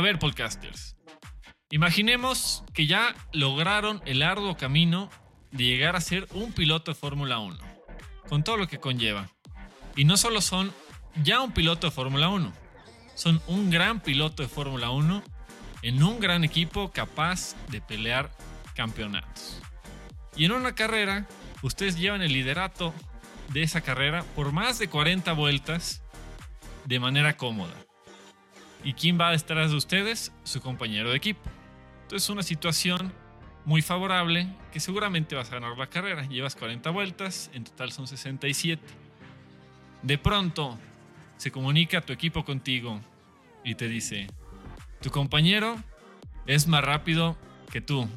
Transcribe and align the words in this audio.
A 0.00 0.02
ver, 0.02 0.18
podcasters. 0.18 0.96
Imaginemos 1.70 2.64
que 2.72 2.86
ya 2.86 3.14
lograron 3.34 4.00
el 4.06 4.22
arduo 4.22 4.56
camino 4.56 5.10
de 5.50 5.64
llegar 5.64 5.94
a 5.94 6.00
ser 6.00 6.26
un 6.32 6.54
piloto 6.54 6.90
de 6.90 6.94
Fórmula 6.94 7.38
1, 7.38 7.58
con 8.26 8.42
todo 8.42 8.56
lo 8.56 8.66
que 8.66 8.80
conlleva. 8.80 9.28
Y 9.96 10.06
no 10.06 10.16
solo 10.16 10.40
son 10.40 10.72
ya 11.22 11.42
un 11.42 11.52
piloto 11.52 11.88
de 11.88 11.90
Fórmula 11.90 12.30
1, 12.30 12.50
son 13.14 13.42
un 13.46 13.68
gran 13.68 14.00
piloto 14.00 14.42
de 14.42 14.48
Fórmula 14.48 14.88
1 14.88 15.22
en 15.82 16.02
un 16.02 16.18
gran 16.18 16.44
equipo 16.44 16.90
capaz 16.92 17.54
de 17.68 17.82
pelear 17.82 18.30
campeonatos. 18.74 19.60
Y 20.34 20.46
en 20.46 20.52
una 20.52 20.74
carrera, 20.74 21.28
ustedes 21.60 21.98
llevan 21.98 22.22
el 22.22 22.32
liderato 22.32 22.94
de 23.48 23.64
esa 23.64 23.82
carrera 23.82 24.24
por 24.34 24.50
más 24.50 24.78
de 24.78 24.88
40 24.88 25.30
vueltas 25.34 26.02
de 26.86 26.98
manera 26.98 27.36
cómoda. 27.36 27.74
¿Y 28.82 28.94
quién 28.94 29.20
va 29.20 29.30
detrás 29.30 29.70
de 29.70 29.76
ustedes? 29.76 30.32
Su 30.42 30.60
compañero 30.60 31.10
de 31.10 31.16
equipo. 31.16 31.42
Entonces 32.02 32.24
es 32.24 32.30
una 32.30 32.42
situación 32.42 33.12
muy 33.64 33.82
favorable 33.82 34.48
que 34.72 34.80
seguramente 34.80 35.34
vas 35.34 35.50
a 35.50 35.54
ganar 35.54 35.76
la 35.76 35.88
carrera. 35.88 36.26
Llevas 36.26 36.56
40 36.56 36.90
vueltas, 36.90 37.50
en 37.52 37.64
total 37.64 37.92
son 37.92 38.06
67. 38.06 38.82
De 40.02 40.18
pronto 40.18 40.78
se 41.36 41.50
comunica 41.50 42.00
tu 42.00 42.12
equipo 42.12 42.44
contigo 42.44 43.00
y 43.64 43.74
te 43.74 43.88
dice, 43.88 44.26
tu 45.00 45.10
compañero 45.10 45.76
es 46.46 46.66
más 46.66 46.82
rápido 46.82 47.36
que 47.70 47.80
tú. 47.80 48.08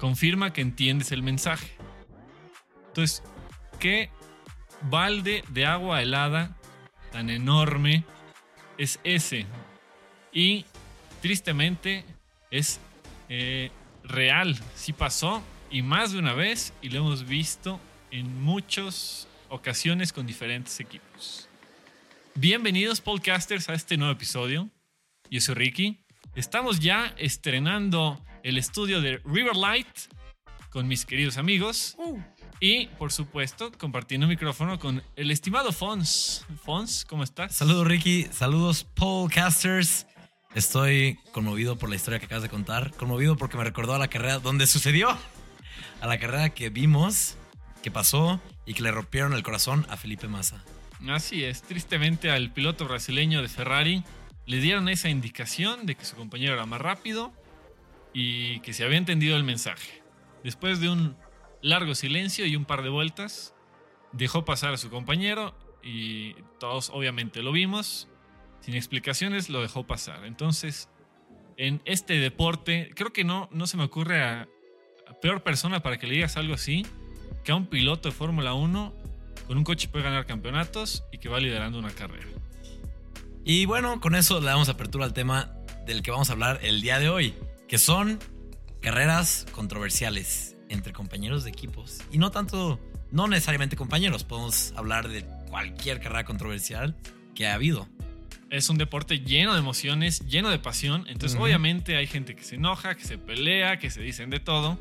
Confirma 0.00 0.52
que 0.52 0.60
entiendes 0.60 1.12
el 1.12 1.22
mensaje. 1.22 1.76
Entonces, 2.88 3.22
¿qué 3.78 4.10
balde 4.82 5.44
de 5.48 5.66
agua 5.66 6.02
helada 6.02 6.56
tan 7.12 7.30
enorme 7.30 8.04
es 8.76 9.00
ese? 9.04 9.46
Y 10.38 10.64
tristemente 11.20 12.04
es 12.52 12.78
eh, 13.28 13.72
real, 14.04 14.56
sí 14.76 14.92
pasó 14.92 15.42
y 15.68 15.82
más 15.82 16.12
de 16.12 16.20
una 16.20 16.32
vez 16.32 16.72
y 16.80 16.90
lo 16.90 17.00
hemos 17.00 17.26
visto 17.26 17.80
en 18.12 18.40
muchas 18.40 19.26
ocasiones 19.48 20.12
con 20.12 20.28
diferentes 20.28 20.78
equipos. 20.78 21.48
Bienvenidos 22.36 23.00
podcasters 23.00 23.68
a 23.68 23.74
este 23.74 23.96
nuevo 23.96 24.12
episodio. 24.12 24.68
Yo 25.28 25.40
soy 25.40 25.56
Ricky. 25.56 26.04
Estamos 26.36 26.78
ya 26.78 27.12
estrenando 27.18 28.24
el 28.44 28.58
estudio 28.58 29.00
de 29.00 29.20
Riverlight 29.24 29.88
con 30.70 30.86
mis 30.86 31.04
queridos 31.04 31.36
amigos. 31.36 31.96
Y, 32.60 32.86
por 32.98 33.10
supuesto, 33.10 33.72
compartiendo 33.72 34.28
micrófono 34.28 34.78
con 34.78 35.02
el 35.16 35.32
estimado 35.32 35.72
Fons. 35.72 36.44
Fons, 36.64 37.04
¿cómo 37.04 37.24
estás? 37.24 37.56
Saludos, 37.56 37.88
Ricky. 37.88 38.28
Saludos, 38.32 38.84
podcasters. 38.84 40.07
Estoy 40.54 41.18
conmovido 41.32 41.76
por 41.76 41.90
la 41.90 41.96
historia 41.96 42.18
que 42.18 42.26
acabas 42.26 42.42
de 42.42 42.48
contar. 42.48 42.92
Conmovido 42.92 43.36
porque 43.36 43.56
me 43.56 43.64
recordó 43.64 43.94
a 43.94 43.98
la 43.98 44.08
carrera 44.08 44.38
donde 44.38 44.66
sucedió. 44.66 45.16
A 46.00 46.06
la 46.06 46.18
carrera 46.18 46.50
que 46.50 46.70
vimos, 46.70 47.36
que 47.82 47.90
pasó 47.90 48.40
y 48.64 48.74
que 48.74 48.82
le 48.82 48.90
rompieron 48.90 49.34
el 49.34 49.42
corazón 49.42 49.86
a 49.90 49.96
Felipe 49.96 50.26
Massa. 50.26 50.64
Así 51.08 51.44
es. 51.44 51.62
Tristemente 51.62 52.30
al 52.30 52.50
piloto 52.52 52.86
brasileño 52.86 53.42
de 53.42 53.48
Ferrari 53.48 54.04
le 54.46 54.60
dieron 54.60 54.88
esa 54.88 55.10
indicación 55.10 55.84
de 55.86 55.94
que 55.94 56.04
su 56.04 56.16
compañero 56.16 56.54
era 56.54 56.66
más 56.66 56.80
rápido 56.80 57.32
y 58.14 58.60
que 58.60 58.72
se 58.72 58.84
había 58.84 58.98
entendido 58.98 59.36
el 59.36 59.44
mensaje. 59.44 60.02
Después 60.42 60.80
de 60.80 60.88
un 60.88 61.16
largo 61.60 61.94
silencio 61.94 62.46
y 62.46 62.56
un 62.56 62.64
par 62.64 62.82
de 62.82 62.88
vueltas, 62.88 63.54
dejó 64.12 64.44
pasar 64.44 64.72
a 64.72 64.78
su 64.78 64.88
compañero 64.88 65.54
y 65.82 66.34
todos 66.58 66.90
obviamente 66.90 67.42
lo 67.42 67.52
vimos. 67.52 68.08
Sin 68.68 68.76
explicaciones 68.76 69.48
lo 69.48 69.62
dejó 69.62 69.86
pasar. 69.86 70.26
Entonces, 70.26 70.90
en 71.56 71.80
este 71.86 72.18
deporte, 72.18 72.90
creo 72.94 73.14
que 73.14 73.24
no, 73.24 73.48
no 73.50 73.66
se 73.66 73.78
me 73.78 73.84
ocurre 73.84 74.22
a, 74.22 74.46
a 75.06 75.14
peor 75.22 75.42
persona 75.42 75.80
para 75.80 75.96
que 75.96 76.06
le 76.06 76.16
digas 76.16 76.36
algo 76.36 76.52
así 76.52 76.84
que 77.44 77.52
a 77.52 77.54
un 77.54 77.64
piloto 77.64 78.10
de 78.10 78.14
Fórmula 78.14 78.52
1 78.52 78.94
con 79.46 79.56
un 79.56 79.64
coche 79.64 79.88
puede 79.88 80.04
ganar 80.04 80.26
campeonatos 80.26 81.02
y 81.10 81.16
que 81.16 81.30
va 81.30 81.40
liderando 81.40 81.78
una 81.78 81.92
carrera. 81.92 82.26
Y 83.42 83.64
bueno, 83.64 84.02
con 84.02 84.14
eso 84.14 84.38
le 84.38 84.44
damos 84.44 84.68
apertura 84.68 85.06
al 85.06 85.14
tema 85.14 85.50
del 85.86 86.02
que 86.02 86.10
vamos 86.10 86.28
a 86.28 86.34
hablar 86.34 86.60
el 86.62 86.82
día 86.82 86.98
de 86.98 87.08
hoy, 87.08 87.34
que 87.68 87.78
son 87.78 88.18
carreras 88.82 89.46
controversiales 89.52 90.58
entre 90.68 90.92
compañeros 90.92 91.42
de 91.42 91.48
equipos. 91.48 92.02
Y 92.12 92.18
no 92.18 92.30
tanto, 92.30 92.78
no 93.12 93.28
necesariamente 93.28 93.76
compañeros, 93.76 94.24
podemos 94.24 94.74
hablar 94.76 95.08
de 95.08 95.24
cualquier 95.48 96.00
carrera 96.00 96.24
controversial 96.24 96.98
que 97.34 97.46
ha 97.46 97.54
habido. 97.54 97.88
Es 98.50 98.70
un 98.70 98.78
deporte 98.78 99.20
lleno 99.20 99.52
de 99.52 99.58
emociones, 99.58 100.26
lleno 100.26 100.48
de 100.48 100.58
pasión. 100.58 101.04
Entonces, 101.08 101.38
obviamente, 101.38 101.96
hay 101.96 102.06
gente 102.06 102.34
que 102.34 102.42
se 102.42 102.54
enoja, 102.54 102.94
que 102.94 103.04
se 103.04 103.18
pelea, 103.18 103.78
que 103.78 103.90
se 103.90 104.00
dicen 104.00 104.30
de 104.30 104.40
todo. 104.40 104.78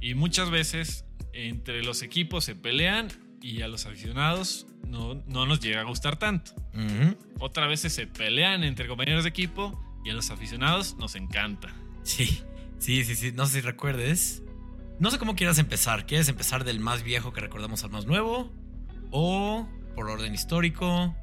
Y 0.00 0.14
muchas 0.14 0.50
veces 0.50 1.04
entre 1.32 1.82
los 1.82 2.02
equipos 2.02 2.44
se 2.44 2.54
pelean 2.54 3.08
y 3.40 3.62
a 3.62 3.68
los 3.68 3.86
aficionados 3.86 4.66
no, 4.86 5.14
no 5.26 5.46
nos 5.46 5.60
llega 5.60 5.80
a 5.80 5.84
gustar 5.84 6.18
tanto. 6.18 6.52
Ujú. 6.74 7.16
Otras 7.38 7.68
veces 7.68 7.92
se 7.92 8.06
pelean 8.06 8.64
entre 8.64 8.88
compañeros 8.88 9.24
de 9.24 9.30
equipo 9.30 9.82
y 10.04 10.10
a 10.10 10.14
los 10.14 10.30
aficionados 10.30 10.96
nos 10.96 11.14
encanta. 11.14 11.74
Sí, 12.02 12.42
sí, 12.78 13.04
sí, 13.04 13.14
sí. 13.14 13.32
No 13.32 13.46
sé 13.46 13.54
si 13.54 13.60
recuerdes. 13.60 14.42
No 14.98 15.10
sé 15.10 15.18
cómo 15.18 15.36
quieras 15.36 15.58
empezar. 15.58 16.06
¿Quieres 16.06 16.28
empezar 16.28 16.64
del 16.64 16.80
más 16.80 17.02
viejo 17.02 17.32
que 17.32 17.40
recordamos 17.40 17.84
al 17.84 17.90
más 17.90 18.06
nuevo? 18.06 18.52
¿O 19.10 19.68
por 19.94 20.08
orden 20.08 20.34
histórico? 20.34 21.14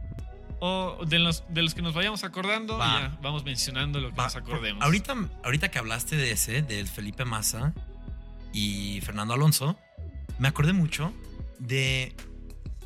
O 0.66 1.03
de 1.06 1.19
los, 1.19 1.44
de 1.50 1.62
los 1.62 1.75
que 1.75 1.81
nos 1.81 1.94
vayamos 1.94 2.24
acordando, 2.24 2.78
Va. 2.78 3.01
ya 3.01 3.18
vamos 3.22 3.44
mencionando 3.44 4.00
lo 4.00 4.12
que 4.12 4.16
Va, 4.16 4.24
nos 4.24 4.38
acordemos. 4.38 4.81
Ahorita, 4.81 5.13
ahorita 5.44 5.69
que 5.69 5.78
hablaste 5.78 6.16
de 6.16 6.31
ese, 6.31 6.62
del 6.62 6.88
Felipe 6.88 7.25
Massa 7.25 7.74
y 8.53 9.01
Fernando 9.01 9.34
Alonso, 9.34 9.78
me 10.40 10.47
acordé 10.47 10.72
mucho 10.72 11.12
de 11.59 12.16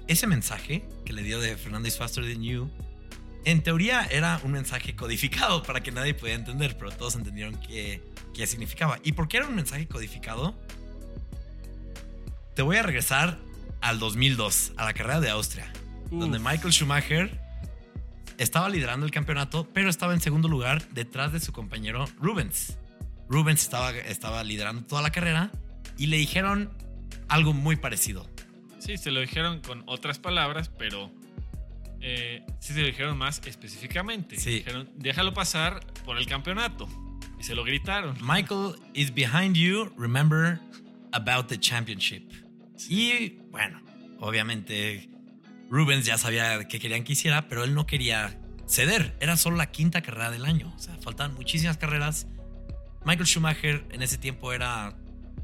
ese 0.07 0.25
mensaje 0.25 0.89
que 1.05 1.13
le 1.13 1.21
dio 1.21 1.39
de 1.39 1.55
Fernando 1.55 1.87
is 1.87 1.95
faster 1.99 2.23
than 2.23 2.41
you. 2.41 2.67
En 3.45 3.61
teoría 3.61 4.07
era 4.09 4.41
un 4.43 4.53
mensaje 4.53 4.95
codificado 4.95 5.61
para 5.61 5.81
que 5.83 5.91
nadie 5.91 6.15
pudiera 6.15 6.39
entender, 6.39 6.77
pero 6.79 6.89
todos 6.89 7.15
entendieron 7.15 7.59
qué, 7.59 8.01
qué 8.33 8.47
significaba. 8.47 8.97
¿Y 9.03 9.11
por 9.11 9.27
qué 9.27 9.37
era 9.37 9.45
un 9.45 9.53
mensaje 9.55 9.87
codificado? 9.87 10.55
Te 12.55 12.63
voy 12.63 12.77
a 12.77 12.81
regresar 12.81 13.37
al 13.81 13.99
2002, 13.99 14.71
a 14.77 14.85
la 14.85 14.93
carrera 14.95 15.19
de 15.19 15.29
Austria, 15.29 15.71
Uf. 16.09 16.19
donde 16.21 16.39
Michael 16.39 16.73
Schumacher 16.73 17.45
estaba 18.37 18.69
liderando 18.69 19.05
el 19.05 19.11
campeonato, 19.11 19.67
pero 19.73 19.89
estaba 19.89 20.13
en 20.13 20.21
segundo 20.21 20.47
lugar 20.47 20.87
detrás 20.89 21.31
de 21.31 21.39
su 21.39 21.51
compañero 21.51 22.05
Rubens. 22.19 22.77
Rubens 23.29 23.61
estaba, 23.61 23.91
estaba 23.91 24.43
liderando 24.43 24.83
toda 24.83 25.01
la 25.01 25.11
carrera 25.11 25.51
y 25.97 26.07
le 26.07 26.17
dijeron 26.17 26.71
algo 27.27 27.53
muy 27.53 27.75
parecido. 27.75 28.29
Sí, 28.79 28.97
se 28.97 29.11
lo 29.11 29.19
dijeron 29.19 29.61
con 29.61 29.83
otras 29.85 30.19
palabras, 30.19 30.69
pero 30.69 31.11
eh, 31.99 32.45
sí 32.59 32.73
se 32.73 32.81
lo 32.81 32.87
dijeron 32.87 33.17
más 33.17 33.41
específicamente. 33.45 34.37
Sí. 34.37 34.51
Dijeron, 34.59 34.89
déjalo 34.95 35.33
pasar 35.33 35.85
por 36.05 36.17
el 36.17 36.25
campeonato. 36.27 36.87
Y 37.39 37.43
se 37.43 37.53
lo 37.53 37.63
gritaron. 37.63 38.17
Michael 38.21 38.75
is 38.93 39.13
behind 39.13 39.55
you, 39.55 39.91
remember 39.97 40.59
about 41.11 41.47
the 41.47 41.59
championship. 41.59 42.31
Y 42.89 43.39
bueno, 43.51 43.81
obviamente 44.19 45.09
Rubens 45.69 46.05
ya 46.05 46.17
sabía 46.17 46.67
qué 46.67 46.79
querían 46.79 47.03
que 47.03 47.13
hiciera, 47.13 47.47
pero 47.47 47.63
él 47.63 47.73
no 47.73 47.85
quería 47.85 48.39
ceder. 48.67 49.15
Era 49.19 49.37
solo 49.37 49.57
la 49.57 49.71
quinta 49.71 50.01
carrera 50.01 50.31
del 50.31 50.45
año. 50.45 50.73
O 50.75 50.79
sea, 50.79 50.95
faltaban 51.01 51.33
muchísimas 51.35 51.77
carreras. 51.77 52.27
Michael 53.05 53.27
Schumacher 53.27 53.85
en 53.91 54.01
ese 54.01 54.17
tiempo 54.17 54.51
era 54.53 54.95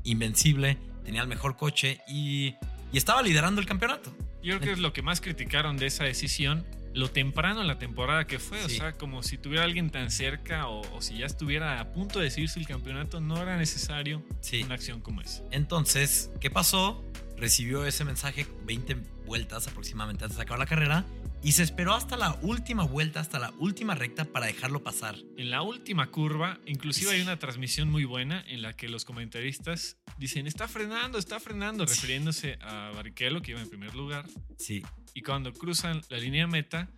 invencible, 0.04 0.78
tenía 1.06 1.22
el 1.22 1.28
mejor 1.28 1.56
coche 1.56 2.00
y, 2.08 2.56
y 2.92 2.98
estaba 2.98 3.22
liderando 3.22 3.62
el 3.62 3.68
campeonato. 3.68 4.16
Yo 4.44 4.56
creo 4.58 4.60
que 4.60 4.72
es 4.74 4.80
lo 4.80 4.92
que 4.92 5.02
más 5.02 5.22
criticaron 5.22 5.78
de 5.78 5.86
esa 5.86 6.04
decisión, 6.04 6.66
lo 6.94 7.10
temprano 7.10 7.62
en 7.62 7.68
la 7.68 7.80
temporada 7.80 8.28
que 8.28 8.40
fue. 8.40 8.62
O 8.64 8.70
Sí. 8.70 8.78
sea, 8.78 8.94
como 8.94 9.24
si 9.24 9.38
tuviera 9.38 9.64
alguien 9.64 9.90
tan 9.90 10.12
cerca 10.12 10.68
o, 10.68 10.82
o 10.96 11.02
si 11.02 11.18
ya 11.20 11.26
estuviera 11.26 11.80
a 11.80 11.92
punto 11.94 12.20
de 12.20 12.26
decidirse 12.26 12.60
el 12.60 12.68
campeonato, 12.68 13.22
no 13.22 13.42
era 13.42 13.56
necesario 13.58 14.22
Sí. 14.42 14.64
una 14.64 14.76
acción 14.76 15.00
como 15.00 15.22
esa. 15.22 15.44
Entonces, 15.52 16.30
¿qué 16.42 16.50
pasó? 16.52 17.04
Recibió 17.38 17.86
ese 17.86 18.06
mensaje 18.06 18.46
20 18.66 18.96
vueltas 19.26 19.68
aproximadamente 19.68 20.24
antes 20.24 20.38
de 20.38 20.44
acabar 20.44 20.60
la 20.60 20.66
carrera 20.66 21.06
y 21.44 21.52
se 21.52 21.64
esperó 21.64 21.94
hasta 21.94 22.16
la 22.16 22.38
última 22.42 22.84
vuelta, 22.84 23.20
hasta 23.20 23.38
la 23.38 23.52
última 23.60 23.96
recta 23.96 24.24
para 24.24 24.46
dejarlo 24.46 24.82
pasar. 24.82 25.18
En 25.38 25.50
la 25.50 25.62
última 25.62 26.10
curva, 26.10 26.60
inclusive 26.66 27.12
hay 27.12 27.22
una 27.22 27.38
transmisión 27.38 27.90
muy 27.90 28.06
buena 28.06 28.44
en 28.48 28.62
la 28.62 28.74
que 28.74 28.88
los 28.88 29.04
comentaristas 29.04 29.98
dicen, 30.18 30.48
está 30.48 30.70
frenando, 30.70 31.18
está 31.18 31.42
frenando, 31.42 31.86
refiriéndose 31.86 32.58
a 32.62 32.92
Barrichello, 32.96 33.42
que 33.42 33.52
iba 33.52 33.62
en 33.62 33.70
primer 33.70 33.94
lugar. 33.94 34.26
Sí, 34.58 34.84
Y 35.14 35.22
cuando 35.22 35.52
cruzan 35.52 36.02
la 36.10 36.18
línea 36.18 36.48
meta, 36.48 36.90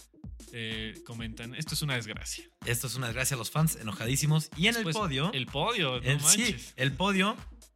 eh, 0.54 0.94
comentan, 1.06 1.56
esto 1.56 1.74
es 1.74 1.82
una 1.82 1.96
desgracia. 1.96 2.46
esto 2.66 2.86
es 2.88 2.96
una 2.96 3.08
desgracia 3.08 3.36
a 3.36 3.38
los 3.40 3.50
fans 3.50 3.78
enojadísimos. 3.78 4.50
Y 4.56 4.68
en 4.68 4.76
Después, 4.76 4.96
el 4.96 5.02
podio, 5.02 5.34
El 5.34 5.46
podio, 5.48 5.90
no 6.02 6.08
el, 6.08 6.22
sí, 6.22 6.56
el 6.76 6.94
podio 6.94 7.36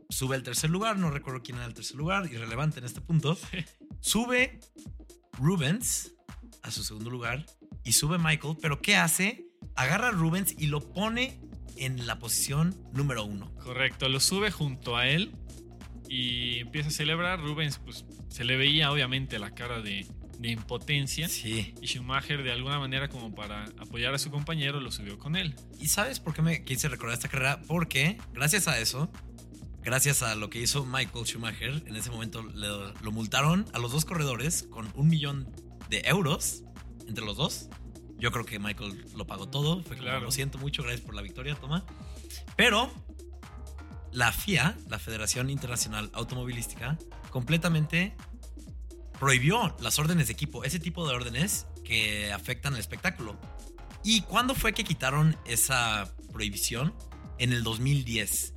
sube 0.09 0.35
al 0.35 0.43
tercer 0.43 0.69
lugar, 0.69 0.97
no 0.97 1.11
recuerdo 1.11 1.41
quién 1.41 1.57
era 1.57 1.65
el 1.65 1.73
tercer 1.73 1.95
lugar, 1.95 2.29
irrelevante 2.31 2.79
en 2.79 2.85
este 2.85 3.01
punto. 3.01 3.37
Sube 4.01 4.59
Rubens 5.33 6.13
a 6.63 6.71
su 6.71 6.83
segundo 6.83 7.09
lugar 7.09 7.45
y 7.83 7.93
sube 7.93 8.17
Michael, 8.17 8.57
pero 8.61 8.81
¿qué 8.81 8.95
hace? 8.95 9.49
agarra 9.79 10.09
a 10.09 10.11
Rubens 10.11 10.55
y 10.57 10.67
lo 10.67 10.81
pone 10.81 11.39
en 11.77 12.05
la 12.05 12.19
posición 12.19 12.75
número 12.93 13.23
uno. 13.23 13.53
Correcto, 13.55 14.09
lo 14.09 14.19
sube 14.19 14.51
junto 14.51 14.97
a 14.97 15.07
él 15.07 15.31
y 16.09 16.59
empieza 16.59 16.89
a 16.89 16.91
celebrar. 16.91 17.39
Rubens, 17.39 17.79
pues 17.79 18.05
se 18.27 18.43
le 18.43 18.57
veía 18.57 18.91
obviamente 18.91 19.39
la 19.39 19.51
cara 19.55 19.81
de, 19.81 20.05
de 20.37 20.49
impotencia. 20.49 21.29
Sí. 21.29 21.73
Y 21.81 21.87
Schumacher, 21.87 22.43
de 22.43 22.51
alguna 22.51 22.77
manera, 22.77 23.07
como 23.07 23.33
para 23.33 23.65
apoyar 23.77 24.13
a 24.13 24.17
su 24.17 24.29
compañero, 24.29 24.81
lo 24.81 24.91
subió 24.91 25.17
con 25.17 25.37
él. 25.37 25.55
¿Y 25.79 25.87
sabes 25.87 26.19
por 26.19 26.33
qué 26.33 26.41
me 26.41 26.63
quise 26.65 26.89
recordar 26.89 27.13
esta 27.13 27.29
carrera? 27.29 27.61
Porque 27.65 28.17
gracias 28.33 28.67
a 28.67 28.79
eso, 28.79 29.09
gracias 29.89 30.21
a 30.21 30.35
lo 30.35 30.51
que 30.51 30.61
hizo 30.61 30.85
Michael 30.85 31.25
Schumacher, 31.25 31.83
en 31.87 31.95
ese 31.95 32.11
momento 32.11 32.43
lo, 32.43 32.93
lo 32.93 33.11
multaron 33.11 33.65
a 33.73 33.79
los 33.79 33.91
dos 33.91 34.05
corredores 34.05 34.67
con 34.69 34.87
un 34.95 35.07
millón 35.07 35.51
de 35.89 36.03
euros 36.05 36.61
entre 37.07 37.25
los 37.25 37.35
dos. 37.37 37.69
Yo 38.19 38.31
creo 38.31 38.45
que 38.45 38.59
Michael 38.59 39.03
lo 39.15 39.25
pagó 39.25 39.49
todo. 39.49 39.81
Fue 39.81 39.95
como, 39.95 40.03
Claro. 40.03 40.21
lo 40.25 40.31
siento 40.31 40.59
mucho, 40.59 40.83
gracias 40.83 41.01
por 41.03 41.15
la 41.15 41.23
victoria, 41.23 41.55
toma. 41.55 41.85
Pero 42.55 42.91
la 44.11 44.31
FIA, 44.31 44.77
la 44.87 44.99
Federación 44.99 45.49
Internacional 45.49 46.11
Automovilística, 46.13 46.99
completamente 47.31 48.15
prohibió 49.19 49.75
las 49.79 49.97
órdenes 49.97 50.27
de 50.27 50.33
equipo, 50.33 50.63
ese 50.65 50.77
tipo 50.79 51.07
de 51.07 51.15
órdenes 51.15 51.65
que 51.83 52.31
afectan 52.31 52.73
el 52.75 52.79
espectáculo. 52.79 53.39
¿Y 54.03 54.21
cuándo 54.21 54.53
fue 54.53 54.73
que 54.73 54.83
quitaron 54.83 55.35
esa 55.45 56.13
prohibición? 56.31 56.93
En 57.39 57.53
el 57.53 57.63
2010. 57.63 58.53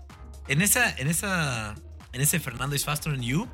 En 0.48 0.60
esa, 0.62 0.94
en 0.96 1.08
esa, 1.08 1.74
en 2.12 2.20
ese 2.20 2.40
Fernando 2.40 2.74
is 2.74 2.84
Faster 2.84 3.12
than 3.12 3.22
You, 3.22 3.48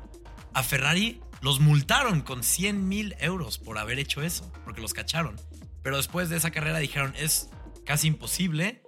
a 0.53 0.63
Ferrari 0.63 1.21
los 1.41 1.59
multaron 1.59 2.21
con 2.21 2.43
100 2.43 2.87
mil 2.87 3.15
euros 3.19 3.57
por 3.57 3.77
haber 3.77 3.99
hecho 3.99 4.21
eso, 4.21 4.51
porque 4.65 4.81
los 4.81 4.93
cacharon. 4.93 5.39
Pero 5.83 5.97
después 5.97 6.29
de 6.29 6.37
esa 6.37 6.51
carrera 6.51 6.79
dijeron, 6.79 7.13
es 7.17 7.49
casi 7.85 8.07
imposible 8.07 8.83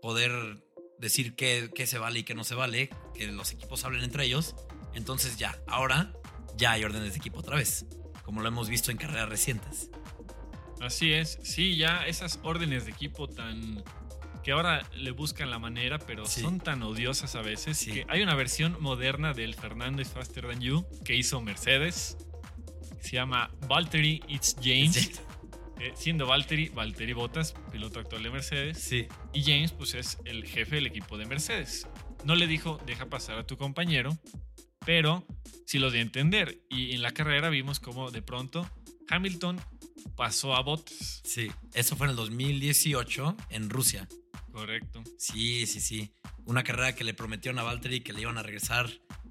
poder 0.00 0.64
decir 0.98 1.34
qué, 1.36 1.70
qué 1.74 1.86
se 1.86 1.98
vale 1.98 2.20
y 2.20 2.24
qué 2.24 2.34
no 2.34 2.44
se 2.44 2.54
vale, 2.54 2.90
que 3.14 3.26
los 3.28 3.52
equipos 3.52 3.84
hablen 3.84 4.02
entre 4.02 4.24
ellos. 4.24 4.56
Entonces 4.94 5.36
ya, 5.36 5.56
ahora 5.68 6.12
ya 6.56 6.72
hay 6.72 6.84
órdenes 6.84 7.12
de 7.12 7.18
equipo 7.18 7.38
otra 7.40 7.56
vez, 7.56 7.86
como 8.24 8.40
lo 8.40 8.48
hemos 8.48 8.68
visto 8.68 8.90
en 8.90 8.96
carreras 8.96 9.28
recientes. 9.28 9.90
Así 10.80 11.12
es, 11.12 11.38
sí, 11.44 11.76
ya 11.76 12.06
esas 12.06 12.40
órdenes 12.42 12.86
de 12.86 12.90
equipo 12.90 13.28
tan 13.28 13.84
que 14.42 14.52
ahora 14.52 14.88
le 14.94 15.10
buscan 15.12 15.50
la 15.50 15.58
manera, 15.58 15.98
pero 15.98 16.26
Sí. 16.26 16.40
son 16.40 16.58
tan 16.58 16.82
odiosas 16.82 17.34
a 17.36 17.42
veces 17.42 17.78
Sí. 17.78 17.92
que 17.92 18.06
hay 18.08 18.22
una 18.22 18.34
versión 18.34 18.76
moderna 18.80 19.32
del 19.34 19.54
Fernando 19.54 20.02
is 20.02 20.08
Faster 20.08 20.46
Than 20.46 20.60
You 20.60 20.84
que 21.04 21.14
hizo 21.14 21.40
Mercedes. 21.40 22.16
Se 23.00 23.12
llama 23.12 23.50
Valtteri 23.68 24.22
It's 24.28 24.56
James. 24.62 25.20
Eh, 25.80 25.92
siendo 25.96 26.26
Valtteri, 26.26 26.68
Valtteri 26.68 27.12
Bottas, 27.12 27.54
piloto 27.72 27.98
actual 27.98 28.22
de 28.22 28.30
Mercedes. 28.30 28.78
Sí. 28.78 29.08
Y 29.32 29.42
James, 29.42 29.72
pues 29.72 29.94
es 29.94 30.18
el 30.24 30.44
jefe 30.46 30.76
del 30.76 30.86
equipo 30.86 31.18
de 31.18 31.26
Mercedes. 31.26 31.88
No 32.24 32.36
le 32.36 32.46
dijo, 32.46 32.78
deja 32.86 33.06
pasar 33.06 33.36
a 33.38 33.46
tu 33.48 33.56
compañero, 33.56 34.16
pero 34.86 35.26
sí 35.66 35.80
lo 35.80 35.90
a 35.90 35.96
entender. 35.96 36.60
Y 36.70 36.92
en 36.92 37.02
la 37.02 37.10
carrera 37.10 37.48
vimos 37.48 37.80
como 37.80 38.12
de 38.12 38.22
pronto 38.22 38.68
Hamilton 39.08 39.60
pasó 40.16 40.54
a 40.54 40.62
Bottas. 40.62 41.20
Sí, 41.24 41.50
eso 41.74 41.96
fue 41.96 42.06
en 42.06 42.10
el 42.10 42.16
2018 42.16 43.36
en 43.50 43.68
Rusia. 43.68 44.08
Correcto. 44.52 45.02
Sí, 45.18 45.66
sí, 45.66 45.80
sí. 45.80 46.12
Una 46.44 46.62
carrera 46.62 46.94
que 46.94 47.04
le 47.04 47.14
prometieron 47.14 47.58
a 47.58 47.62
Valtteri 47.62 48.00
que 48.00 48.12
le 48.12 48.20
iban 48.22 48.38
a 48.38 48.42
regresar 48.42 48.90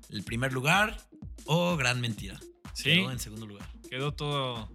el 0.09 0.23
primer 0.23 0.51
lugar. 0.53 0.97
Oh, 1.45 1.77
gran 1.77 2.01
mentira. 2.01 2.39
Sí, 2.73 2.83
Quedó 2.91 3.11
en 3.11 3.19
segundo 3.19 3.45
lugar. 3.45 3.67
quedó 3.89 4.13
todo 4.13 4.69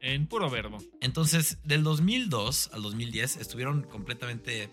en 0.00 0.26
puro 0.26 0.48
verbo. 0.50 0.78
Entonces, 1.00 1.58
del 1.64 1.82
2002 1.82 2.70
al 2.72 2.82
2010 2.82 3.36
estuvieron 3.36 3.82
completamente 3.82 4.70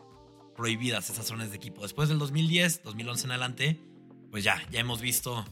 prohibidas 0.56 1.10
esas 1.10 1.26
zonas 1.28 1.50
de 1.50 1.58
equipo. 1.58 1.82
Después 1.82 2.10
del 2.10 2.18
2010, 2.20 2.84
2011 2.84 3.26
en 3.26 3.32
adelante, 3.32 3.80
pues 4.32 4.44
ya, 4.44 4.66
ya 4.72 4.80
hemos 4.80 5.02
visto, 5.02 5.46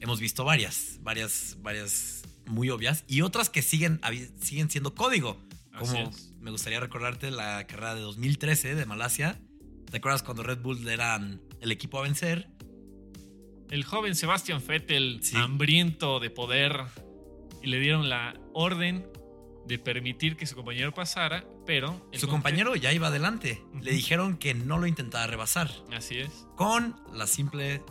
hemos 0.00 0.20
visto 0.20 0.44
varias, 0.44 0.98
varias, 1.02 1.56
varias 1.60 2.22
muy 2.46 2.68
obvias 2.70 3.04
y 3.06 3.22
otras 3.22 3.48
que 3.48 3.62
siguen, 3.62 4.00
siguen 4.40 4.70
siendo 4.70 4.94
código. 4.94 5.40
Como. 5.78 6.10
Me 6.40 6.50
gustaría 6.50 6.80
recordarte 6.80 7.30
la 7.30 7.66
carrera 7.66 7.94
de 7.94 8.00
2013 8.02 8.74
de 8.74 8.86
Malasia. 8.86 9.40
¿Te 9.90 9.98
acuerdas 9.98 10.22
cuando 10.22 10.42
Red 10.42 10.58
Bull 10.60 10.86
eran 10.88 11.40
el 11.60 11.72
equipo 11.72 11.98
a 11.98 12.02
vencer? 12.02 12.48
El 13.70 13.84
joven 13.84 14.14
Sebastian 14.14 14.62
Vettel, 14.66 15.20
Sí. 15.22 15.36
hambriento 15.36 16.18
de 16.20 16.30
poder, 16.30 16.76
y 17.62 17.68
le 17.68 17.78
dieron 17.78 18.08
la 18.08 18.34
orden 18.52 19.06
de 19.66 19.78
permitir 19.78 20.36
que 20.36 20.46
su 20.46 20.56
compañero 20.56 20.92
pasara, 20.92 21.44
pero... 21.66 22.08
Su 22.14 22.26
compañero 22.26 22.74
ya 22.74 22.92
iba 22.92 23.08
adelante. 23.08 23.62
Le 23.80 23.92
dijeron 23.92 24.36
que 24.38 24.54
no 24.54 24.78
lo 24.78 24.86
intentara 24.86 25.26
rebasar. 25.28 25.70
Así 25.92 26.18
es. 26.18 26.46
Con 26.56 26.96
la 27.12 27.26
simple 27.26 27.82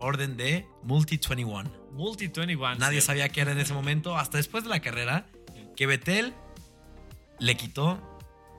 orden 0.00 0.36
de 0.36 0.66
Multi 0.82 1.18
21. 1.18 1.70
Multi 1.92 2.28
21. 2.28 2.76
Nadie 2.76 3.00
sabía 3.00 3.28
qué 3.28 3.42
era 3.42 3.52
en 3.52 3.58
ese 3.60 3.74
momento, 3.74 4.16
hasta 4.16 4.38
después 4.38 4.64
de 4.64 4.70
la 4.70 4.80
carrera, 4.80 5.30
que 5.76 5.86
Betel 5.86 6.34
le 7.40 7.56
quitó 7.56 8.00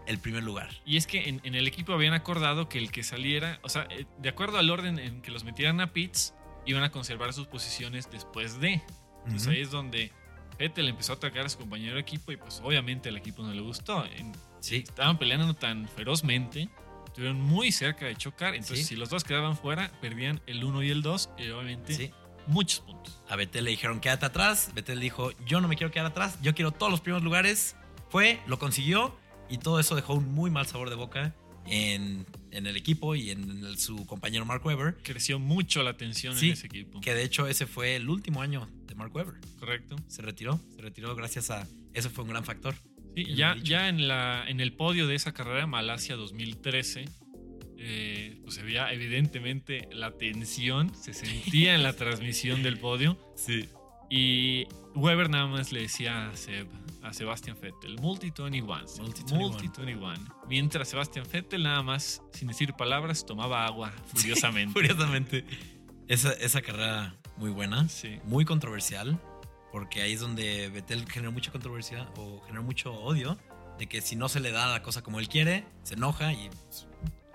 el 0.08 0.18
primer 0.20 0.44
lugar. 0.44 0.70
Y 0.86 0.98
es 0.98 1.08
que 1.08 1.30
en, 1.30 1.40
en 1.44 1.56
el 1.56 1.68
equipo 1.68 1.94
habían 1.94 2.14
acordado 2.14 2.68
que 2.68 2.78
el 2.80 2.92
que 2.92 3.04
saliera, 3.04 3.60
o 3.64 3.70
sea, 3.70 3.88
eh, 3.92 4.06
de 4.20 4.30
acuerdo 4.30 4.58
al 4.58 4.70
orden 4.70 5.00
en 5.00 5.22
que 5.22 5.32
los 5.32 5.44
metieran 5.44 5.80
a 5.80 5.94
pits, 5.94 6.34
iban 6.66 6.84
a 6.84 6.92
conservar 6.92 7.34
sus 7.34 7.48
posiciones 7.48 8.10
después 8.12 8.60
de. 8.60 8.82
Entonces 9.26 9.44
Ujú. 9.44 9.52
ahí 9.52 9.62
es 9.62 9.72
donde 9.72 10.12
Vettel 10.58 10.90
empezó 10.90 11.14
a 11.14 11.16
atacar 11.16 11.46
a 11.46 11.50
su 11.50 11.58
compañero 11.60 11.96
de 11.96 12.02
equipo 12.02 12.32
y 12.32 12.38
pues 12.38 12.60
obviamente 12.64 13.10
al 13.10 13.18
equipo 13.18 13.44
no 13.44 13.54
le 13.54 13.62
gustó. 13.62 14.04
Sí, 14.60 14.78
estaban 14.78 15.18
peleando 15.18 15.54
tan 15.56 15.88
ferozmente, 15.88 16.70
estuvieron 17.08 17.40
muy 17.42 17.72
cerca 17.72 18.06
de 18.06 18.16
chocar, 18.16 18.54
entonces 18.56 18.80
Sí. 18.80 18.84
si 18.86 18.96
los 18.96 19.10
dos 19.10 19.24
quedaban 19.24 19.56
fuera, 19.58 19.92
perdían 20.02 20.42
el 20.48 20.64
1 20.64 20.84
y 20.84 20.90
el 20.90 21.02
2 21.02 21.30
y 21.38 21.50
obviamente 21.50 21.94
sí. 21.96 22.12
muchos 22.48 22.82
puntos. 22.82 23.22
A 23.30 23.36
Betel 23.36 23.64
le 23.66 23.72
dijeron 23.72 24.00
quédate 24.00 24.26
atrás. 24.26 24.72
Betel 24.76 25.00
dijo 25.00 25.32
yo 25.46 25.62
no 25.62 25.68
me 25.68 25.76
quiero 25.76 25.92
quedar 25.92 26.08
atrás, 26.08 26.38
yo 26.42 26.54
quiero 26.56 26.72
todos 26.72 26.92
los 26.92 27.02
primeros 27.02 27.24
lugares. 27.24 27.76
Fue, 28.12 28.40
lo 28.46 28.60
consiguió 28.60 29.18
y 29.50 29.58
todo 29.58 29.80
eso 29.80 29.96
dejó 29.96 30.14
un 30.14 30.32
muy 30.34 30.52
mal 30.52 30.68
sabor 30.68 30.90
de 30.90 30.96
boca 30.96 31.34
en, 31.66 32.26
en 32.52 32.68
el 32.68 32.76
equipo 32.78 33.16
y 33.16 33.32
en 33.32 33.64
el- 33.66 33.78
su 33.78 34.06
compañero 34.06 34.46
Mark 34.46 34.66
Webber. 34.66 34.98
Creció 35.04 35.40
mucho 35.40 35.82
la 35.84 35.96
tensión 35.98 36.36
Sí, 36.36 36.48
en 36.48 36.54
ese 36.54 36.68
equipo. 36.68 37.02
Que 37.02 37.14
de 37.14 37.24
hecho 37.24 37.48
ese 37.48 37.66
fue 37.68 37.96
el 37.96 38.10
último 38.10 38.42
año 38.42 38.70
de 38.86 38.96
Mark 38.96 39.16
Webber. 39.16 39.36
Correcto. 39.60 39.96
Se 40.08 40.22
retiró, 40.22 40.60
se 40.76 40.82
retiró 40.82 41.16
gracias 41.16 41.50
a... 41.52 41.68
Eso 41.94 42.10
fue 42.10 42.24
un 42.24 42.30
gran 42.32 42.44
factor. 42.46 42.76
Sí, 43.16 43.26
ya, 43.36 43.56
ya 43.62 43.90
en, 43.90 44.08
la, 44.08 44.46
en 44.48 44.60
el 44.62 44.72
podio 44.74 45.06
de 45.08 45.16
esa 45.16 45.34
carrera, 45.34 45.68
Malasia 45.68 46.16
2013, 46.16 47.06
eh, 47.78 48.40
pues 48.44 48.56
se 48.56 48.64
veía 48.64 48.92
evidentemente 48.94 49.88
la 49.92 50.18
tensión, 50.18 50.94
se 50.96 51.14
sentía 51.14 51.76
en 51.76 51.84
la 51.84 51.94
transmisión 51.98 52.64
del 52.64 52.78
podio. 52.80 53.18
Sí. 53.36 53.68
Y 54.14 54.68
Weber 54.94 55.30
nada 55.30 55.48
más 55.48 55.72
le 55.72 55.84
decía 55.84 56.28
a, 56.28 56.36
Seb, 56.36 56.68
a 57.02 57.14
Sebastian 57.14 57.58
Vettel, 57.62 57.98
multi 58.02 58.30
21, 58.38 58.86
Seb, 58.86 59.04
Multi 59.04 59.24
multi 59.34 59.70
21. 59.70 60.14
Mientras 60.50 60.90
Sebastian 60.90 61.26
Vettel 61.32 61.64
nada 61.64 61.82
más, 61.82 62.22
sin 62.34 62.50
decir 62.50 62.74
palabras, 62.74 63.26
tomaba 63.26 63.66
agua 63.66 63.94
furiosamente. 64.14 64.74
Curiosamente. 64.74 65.46
Esa, 66.10 66.34
esa 66.34 66.62
carrera 66.62 67.16
muy 67.38 67.52
buena, 67.52 67.88
Sí. 67.88 68.20
muy 68.26 68.44
controversial, 68.44 69.18
porque 69.72 70.02
ahí 70.02 70.12
es 70.12 70.20
donde 70.20 70.68
Betel 70.68 71.10
generó 71.10 71.32
mucha 71.32 71.54
controversia 71.54 72.10
o 72.18 72.42
generó 72.42 72.64
mucho 72.64 72.94
odio, 72.94 73.38
de 73.80 73.88
que 73.88 74.02
si 74.02 74.18
no 74.18 74.28
se 74.28 74.42
le 74.42 74.52
da 74.52 74.68
la 74.68 74.84
cosa 74.84 75.02
como 75.04 75.22
él 75.22 75.30
quiere, 75.30 75.64
se 75.84 75.94
enoja 75.94 76.34
y 76.34 76.50
pues, 76.50 76.86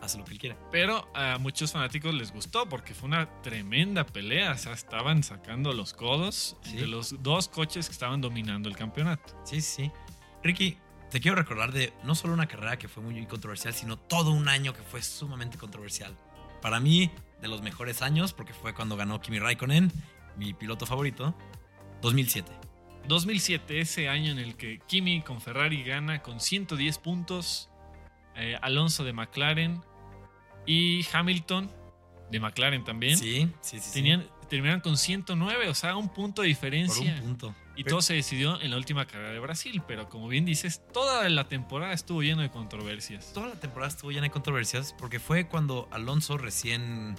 hace 0.01 0.19
lo 0.19 0.25
que 0.25 0.33
él 0.33 0.39
quiere. 0.39 0.57
Pero 0.71 1.09
a 1.15 1.39
muchos 1.39 1.73
fanáticos 1.73 2.15
les 2.15 2.33
gustó 2.33 2.69
porque 2.69 2.95
fue 2.95 3.09
una 3.09 3.41
tremenda 3.43 4.05
pelea. 4.05 4.53
O 4.53 4.59
sea, 4.59 4.73
estaban 4.73 5.23
sacando 5.23 5.73
los 5.73 5.95
codos 5.95 6.57
Sí. 6.63 6.77
de 6.77 6.87
los 6.87 7.23
dos 7.23 7.49
coches 7.49 7.87
que 7.87 7.93
estaban 7.93 8.21
dominando 8.21 8.69
el 8.69 8.77
campeonato. 8.77 9.35
Sí, 9.45 9.61
sí, 9.61 9.85
sí. 9.85 9.93
Ricky, 10.43 10.79
te 11.11 11.21
quiero 11.21 11.37
recordar 11.37 11.73
de 11.73 11.93
no 12.05 12.15
solo 12.15 12.35
una 12.35 12.47
carrera 12.47 12.79
que 12.79 12.89
fue 12.89 13.03
muy 13.03 13.25
controversial, 13.27 13.73
sino 13.75 13.97
todo 13.99 14.33
un 14.33 14.49
año 14.49 14.73
que 14.75 14.83
fue 14.83 15.03
sumamente 15.03 15.57
controversial. 15.59 16.17
Para 16.63 16.81
mí, 16.81 17.11
de 17.41 17.49
los 17.49 17.63
mejores 17.63 18.03
años, 18.03 18.33
porque 18.33 18.53
fue 18.55 18.75
cuando 18.75 18.97
ganó 18.97 19.21
Kimi 19.21 19.39
Raikkonen, 19.39 19.93
mi 20.37 20.53
piloto 20.55 20.85
favorito, 20.87 21.35
2007. 22.03 22.53
2007, 23.09 23.81
ese 23.81 24.09
año 24.09 24.33
en 24.33 24.39
el 24.39 24.57
que 24.57 24.81
Kimi 24.87 25.23
con 25.23 25.41
Ferrari 25.41 25.83
gana 25.85 26.23
con 26.23 26.41
110 26.41 26.99
puntos, 26.99 27.71
eh, 28.35 28.59
Alonso 28.63 29.05
de 29.05 29.13
McLaren 29.13 29.81
y 30.67 31.07
Hamilton 31.13 31.71
de 32.31 32.41
McLaren 32.41 32.85
también. 32.85 33.17
Sí, 33.17 33.49
sí, 33.61 33.79
sí. 33.79 33.81
sí. 33.81 33.93
Tenían, 33.93 34.27
terminaron 34.49 34.81
con 34.81 34.97
109, 34.97 35.69
o 35.69 35.75
sea, 35.75 35.97
un 35.97 36.09
punto 36.09 36.43
de 36.43 36.49
por 36.49 36.55
diferencia. 36.55 37.15
un 37.15 37.21
punto. 37.21 37.55
Y 37.77 37.85
todo 37.85 38.01
se 38.01 38.15
decidió 38.15 38.61
en 38.61 38.71
la 38.71 38.79
última 38.79 39.07
carrera 39.07 39.33
de 39.33 39.39
Brasil, 39.39 39.83
pero 39.87 40.09
como 40.09 40.29
bien 40.29 40.47
dices, 40.47 40.83
toda 40.93 41.29
la 41.29 41.45
temporada 41.45 41.93
estuvo 41.93 42.23
lleno 42.23 42.41
de 42.41 42.51
controversias. 42.51 43.33
Toda 43.35 43.49
la 43.49 43.61
temporada 43.61 43.89
estuvo 43.91 44.11
llena 44.11 44.23
de 44.23 44.31
controversias 44.31 44.95
porque 44.99 45.21
fue 45.21 45.47
cuando 45.47 45.87
Alonso, 45.91 46.39
recién 46.39 47.17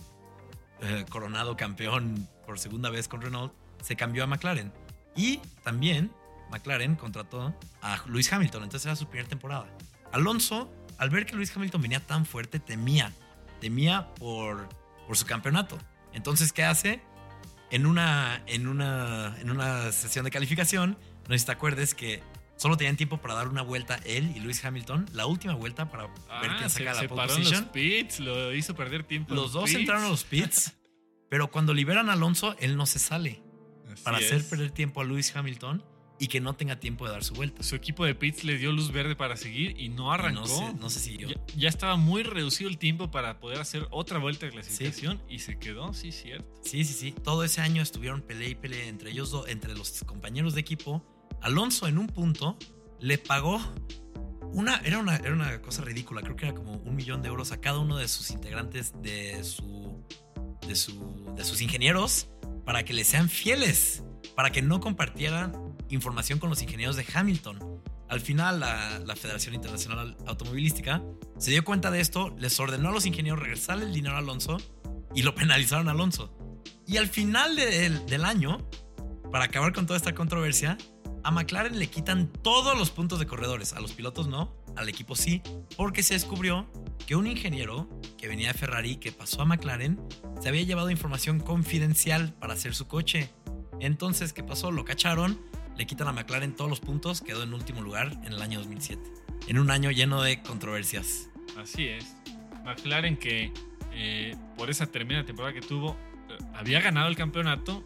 eh, 0.81 1.05
coronado 1.09 1.55
campeón 1.57 2.27
por 2.45 2.57
segunda 2.57 2.89
vez 2.89 3.07
con 3.07 3.21
Renault, 3.21 3.53
se 3.81 3.95
cambió 3.95 4.23
a 4.23 4.27
McLaren. 4.27 4.73
Y 5.15 5.37
también 5.63 6.11
McLaren 6.49 6.95
contrató 6.95 7.55
a 7.81 8.03
Lewis 8.07 8.31
Hamilton, 8.33 8.63
entonces 8.63 8.87
era 8.87 8.95
su 8.95 9.07
primera 9.07 9.29
temporada. 9.29 9.67
Alonso 10.11 10.71
al 10.97 11.11
ver 11.11 11.25
que 11.25 11.35
Luis 11.35 11.55
Hamilton 11.55 11.81
venía 11.81 11.99
tan 11.99 12.25
fuerte, 12.25 12.59
temía, 12.59 13.13
temía 13.59 14.13
por, 14.15 14.69
por 15.07 15.17
su 15.17 15.25
campeonato. 15.25 15.77
Entonces, 16.13 16.51
¿qué 16.53 16.63
hace? 16.63 17.01
En 17.69 17.85
una, 17.85 18.41
en, 18.47 18.67
una, 18.67 19.35
en 19.39 19.51
una 19.51 19.91
sesión 19.91 20.25
de 20.25 20.31
calificación, 20.31 20.97
no 21.27 21.33
sé 21.35 21.39
si 21.39 21.45
te 21.45 21.51
acuerdes 21.51 21.93
que 21.93 22.23
solo 22.55 22.77
tenían 22.77 22.95
tiempo 22.95 23.17
para 23.17 23.33
dar 23.35 23.47
una 23.49 23.61
vuelta 23.61 23.99
él 24.05 24.31
y 24.35 24.39
Luis 24.39 24.63
Hamilton, 24.63 25.05
la 25.13 25.25
última 25.25 25.53
vuelta 25.53 25.89
para 25.91 26.03
ver 26.07 26.13
Ah, 26.29 26.55
quién 26.57 26.69
se, 26.69 26.79
saca 26.79 26.93
la 26.93 26.99
se 27.01 27.09
pole 27.09 27.21
paró 27.21 27.33
en 27.35 27.39
los 27.41 27.49
position. 27.49 27.71
pits, 27.73 28.19
lo 28.21 28.53
hizo 28.55 28.73
perder 28.73 29.03
tiempo. 29.03 29.31
en 29.33 29.35
Los 29.35 29.51
dos 29.51 29.65
pits. 29.65 29.75
entraron 29.79 30.05
a 30.05 30.09
los 30.09 30.23
pits, 30.23 30.73
pero 31.29 31.51
cuando 31.51 31.73
liberan 31.73 32.09
a 32.09 32.13
Alonso, 32.13 32.55
él 32.59 32.77
no 32.77 32.85
se 32.85 32.99
sale 32.99 33.41
Así 33.91 34.01
para 34.03 34.19
es. 34.19 34.25
hacer 34.31 34.47
perder 34.49 34.71
tiempo 34.71 35.01
a 35.01 35.03
Luis 35.03 35.35
Hamilton 35.35 35.83
y 36.19 36.27
que 36.27 36.41
no 36.41 36.55
tenga 36.55 36.79
tiempo 36.79 37.05
de 37.05 37.12
dar 37.12 37.24
su 37.24 37.33
vuelta. 37.33 37.63
Su 37.63 37.75
equipo 37.75 38.05
de 38.05 38.15
pits 38.15 38.43
le 38.43 38.57
dio 38.57 38.71
luz 38.71 38.91
verde 38.91 39.15
para 39.15 39.38
seguir 39.38 39.79
y 39.79 39.89
no 39.89 40.12
arrancó. 40.12 40.41
No 40.41 40.47
sé, 40.47 40.74
no 40.79 40.89
sé 40.89 41.00
si 41.00 41.17
yo. 41.17 41.29
ya, 41.29 41.36
ya 41.55 41.69
estaba 41.69 41.95
muy 41.95 42.24
reducido 42.24 42.69
el 42.69 42.77
tiempo 42.77 43.12
para 43.12 43.39
poder 43.39 43.59
hacer 43.59 43.88
otra 43.91 44.17
vuelta 44.17 44.45
de 44.45 44.51
clasificación 44.51 45.21
y 45.29 45.39
se 45.39 45.57
quedó, 45.57 45.93
sí, 45.93 46.12
cierto. 46.12 46.50
Sí, 46.63 46.83
sí, 46.83 46.93
sí. 46.93 47.12
Todo 47.12 47.43
ese 47.43 47.62
año 47.62 47.81
estuvieron 47.81 48.21
pelea 48.21 48.50
y 48.50 48.55
pelea 48.55 48.88
entre 48.88 49.12
ellos 49.12 49.31
dos, 49.31 49.47
entre 49.47 49.75
los 49.75 50.03
compañeros 50.05 50.53
de 50.53 50.62
equipo. 50.62 51.03
Alonso 51.41 51.88
en 51.88 51.97
un 51.97 52.07
punto 52.07 52.57
le 53.00 53.17
pagó 53.17 53.62
una 54.53 54.77
era, 54.77 55.00
una, 55.00 55.17
era 55.17 55.33
una 55.33 55.62
cosa 55.62 55.83
ridícula. 55.83 56.21
Creo 56.21 56.36
que 56.36 56.45
era 56.45 56.55
como 56.55 56.74
un 56.74 56.95
millón 56.95 57.21
de 57.21 57.29
euros 57.29 57.51
a 57.51 57.62
cada 57.62 57.79
uno 57.79 57.97
de 57.97 58.07
sus 58.07 58.31
integrantes 58.31 58.93
de 59.01 59.43
su, 59.43 60.03
de 60.67 60.75
su, 60.75 61.33
de 61.36 61.43
sus 61.43 61.62
ingenieros 61.62 62.29
para 62.65 62.83
que 62.83 62.93
le 62.93 63.03
sean 63.03 63.29
fieles, 63.29 64.03
para 64.36 64.51
que 64.51 64.62
no 64.62 64.79
compartieran 64.79 65.66
información 65.89 66.39
con 66.39 66.50
los 66.50 66.62
ingenieros 66.62 66.96
de 66.96 67.06
Hamilton. 67.13 67.82
Al 68.10 68.22
final, 68.22 68.60
la, 68.60 69.15
Federación 69.15 69.56
Internacional 69.56 70.15
Automovilística 70.25 71.03
se 71.38 71.51
dio 71.51 71.63
cuenta 71.63 71.91
de 71.91 72.00
esto, 72.00 72.34
les 72.38 72.60
ordenó 72.60 72.89
a 72.89 72.91
los 72.91 73.06
ingenieros 73.06 73.39
regresar 73.39 73.82
el 73.82 73.94
dinero 73.94 74.15
a 74.15 74.20
Alonso 74.20 74.58
y 75.13 75.24
lo 75.24 75.36
penalizaron 75.36 75.88
a 75.88 75.91
Alonso. 75.91 76.34
Y 76.86 76.98
al 76.98 77.08
final 77.08 77.56
del 77.56 78.25
año, 78.25 78.65
para 79.32 79.46
acabar 79.46 79.74
con 79.74 79.86
toda 79.86 79.98
esta 79.98 80.15
controversia, 80.15 80.77
a 81.24 81.32
McLaren 81.32 81.77
le 81.77 81.88
quitan 81.88 82.32
todos 82.32 82.77
los 82.77 82.89
puntos 82.89 83.20
de 83.20 83.27
corredores. 83.27 83.74
A 83.74 83.82
los 83.82 83.91
pilotos 83.91 84.27
no, 84.27 84.56
al 84.77 84.88
equipo 84.88 85.15
sí, 85.15 85.41
porque 85.75 86.01
se 86.01 86.13
descubrió 86.13 86.72
que 87.06 87.17
un 87.17 87.27
ingeniero 87.27 87.89
que 88.17 88.29
venía 88.29 88.53
de 88.53 88.53
Ferrari, 88.53 88.96
que 88.96 89.12
pasó 89.12 89.41
a 89.41 89.46
McLaren, 89.46 90.00
se 90.41 90.48
había 90.48 90.63
llevado 90.63 90.89
información 90.89 91.41
confidencial 91.41 92.34
para 92.36 92.53
hacer 92.53 92.75
su 92.75 92.88
coche. 92.88 93.29
Entonces, 93.82 94.32
¿qué 94.32 94.44
pasó? 94.44 94.72
Lo 94.72 94.86
cacharon, 94.86 95.39
le 95.77 95.86
quitan 95.86 96.07
a 96.07 96.12
McLaren 96.12 96.55
todos 96.55 96.69
los 96.69 96.79
puntos, 96.79 97.22
quedó 97.22 97.43
en 97.43 97.53
último 97.53 97.81
lugar 97.81 98.12
en 98.24 98.34
el 98.34 98.41
año 98.41 98.60
2007. 98.60 99.01
En 99.48 99.60
un 99.60 99.69
año 99.69 99.91
lleno 99.91 100.22
de 100.22 100.41
controversias. 100.41 101.29
Así 101.57 101.88
es. 101.88 102.15
McLaren 102.65 103.15
que 103.15 103.51
eh, 103.93 104.36
por 104.57 104.69
esa 104.69 104.88
tremenda 104.88 105.25
temporada 105.25 105.53
que 105.53 105.62
tuvo, 105.62 105.96
eh, 106.29 106.38
había 106.55 106.81
ganado 106.81 107.07
el 107.07 107.15
campeonato. 107.15 107.84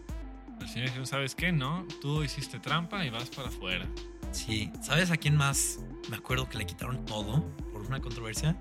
Al 0.59 0.67
final 0.67 0.85
dijeron, 0.85 1.07
¿sabes 1.07 1.35
qué? 1.35 1.51
No, 1.51 1.85
tú 2.01 2.23
hiciste 2.23 2.59
trampa 2.59 3.05
y 3.05 3.09
vas 3.09 3.29
para 3.29 3.49
afuera. 3.49 3.87
Sí, 4.31 4.71
¿sabes 4.81 5.11
a 5.11 5.17
quién 5.17 5.35
más 5.35 5.79
me 6.09 6.15
acuerdo 6.15 6.47
que 6.47 6.57
le 6.57 6.65
quitaron 6.65 7.05
todo 7.05 7.43
por 7.71 7.81
una 7.81 7.99
controversia? 7.99 8.57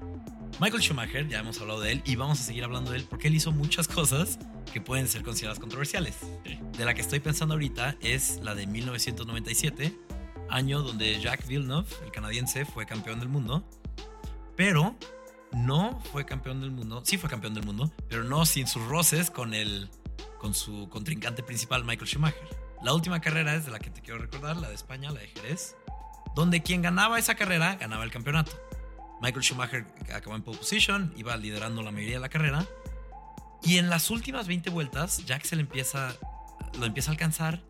Michael 0.61 0.83
Schumacher, 0.83 1.27
ya 1.27 1.39
hemos 1.39 1.59
hablado 1.59 1.81
de 1.81 1.93
él 1.93 2.03
y 2.05 2.17
vamos 2.17 2.39
a 2.39 2.43
seguir 2.43 2.65
hablando 2.65 2.91
de 2.91 2.99
él 2.99 3.07
porque 3.09 3.29
él 3.29 3.35
hizo 3.35 3.51
muchas 3.51 3.89
cosas 3.89 4.39
que 4.71 4.83
pueden 4.83 5.09
ser 5.09 5.23
consideradas 5.23 5.59
controversiales. 5.59 6.19
Sí. 6.45 6.61
De 6.77 6.85
la 6.85 6.93
que 6.93 7.01
estoy 7.01 7.19
pensando 7.19 7.55
ahorita 7.55 7.97
es 8.03 8.41
la 8.43 8.55
de 8.55 8.67
1997, 8.67 9.99
año 10.51 10.83
donde 10.83 11.19
Jacques 11.19 11.49
Villeneuve, 11.49 11.89
el 12.05 12.13
canadiense, 12.13 12.67
fue 12.67 12.85
campeón 12.85 13.21
del 13.21 13.31
mundo, 13.31 13.65
pero 14.55 14.97
no 15.53 15.99
fue 16.13 16.27
campeón 16.27 16.61
del 16.61 16.73
mundo, 16.73 17.01
sí 17.07 17.17
fue 17.17 17.31
campeón 17.31 17.55
del 17.55 17.65
mundo, 17.65 17.91
pero 18.11 18.25
no 18.25 18.45
sin 18.45 18.67
sus 18.67 18.85
roces 18.85 19.31
con 19.31 19.55
el 19.55 19.89
con 20.37 20.53
su 20.53 20.91
contrincante 20.91 21.43
principal 21.43 21.85
Michael 21.85 22.07
Schumacher. 22.07 22.49
La 22.83 22.93
última 22.93 23.23
carrera 23.23 23.55
es 23.55 23.65
de 23.65 23.71
la 23.71 23.79
que 23.79 23.89
te 23.89 24.03
quiero 24.03 24.19
recordar, 24.19 24.59
la 24.59 24.69
de 24.69 24.75
España, 24.75 25.11
la 25.11 25.21
de 25.21 25.29
Jerez, 25.29 25.75
donde 26.35 26.63
quien 26.63 26.83
ganaba 26.83 27.19
esa 27.19 27.35
carrera 27.35 27.77
ganaba 27.77 28.05
el 28.05 28.11
campeonato. 28.11 28.53
Michael 29.21 29.43
Schumacher 29.43 29.87
acabó 30.15 30.37
en 30.37 30.43
pole 30.43 30.59
position, 30.59 31.13
iba 31.17 31.37
liderando 31.37 31.83
la 31.83 31.91
mayoría 31.91 32.15
de 32.17 32.21
la 32.21 32.29
carrera. 32.29 32.67
Y 33.63 33.77
en 33.79 33.91
las 33.91 34.11
últimas 34.11 34.47
20 34.47 34.71
vueltas, 34.71 35.25
Jack 35.27 35.45
se 35.45 35.57
le 35.57 35.63
empieza, 35.63 36.17
lo 36.79 36.87
empieza 36.87 37.11
a 37.11 37.13
alcanzar. 37.13 37.63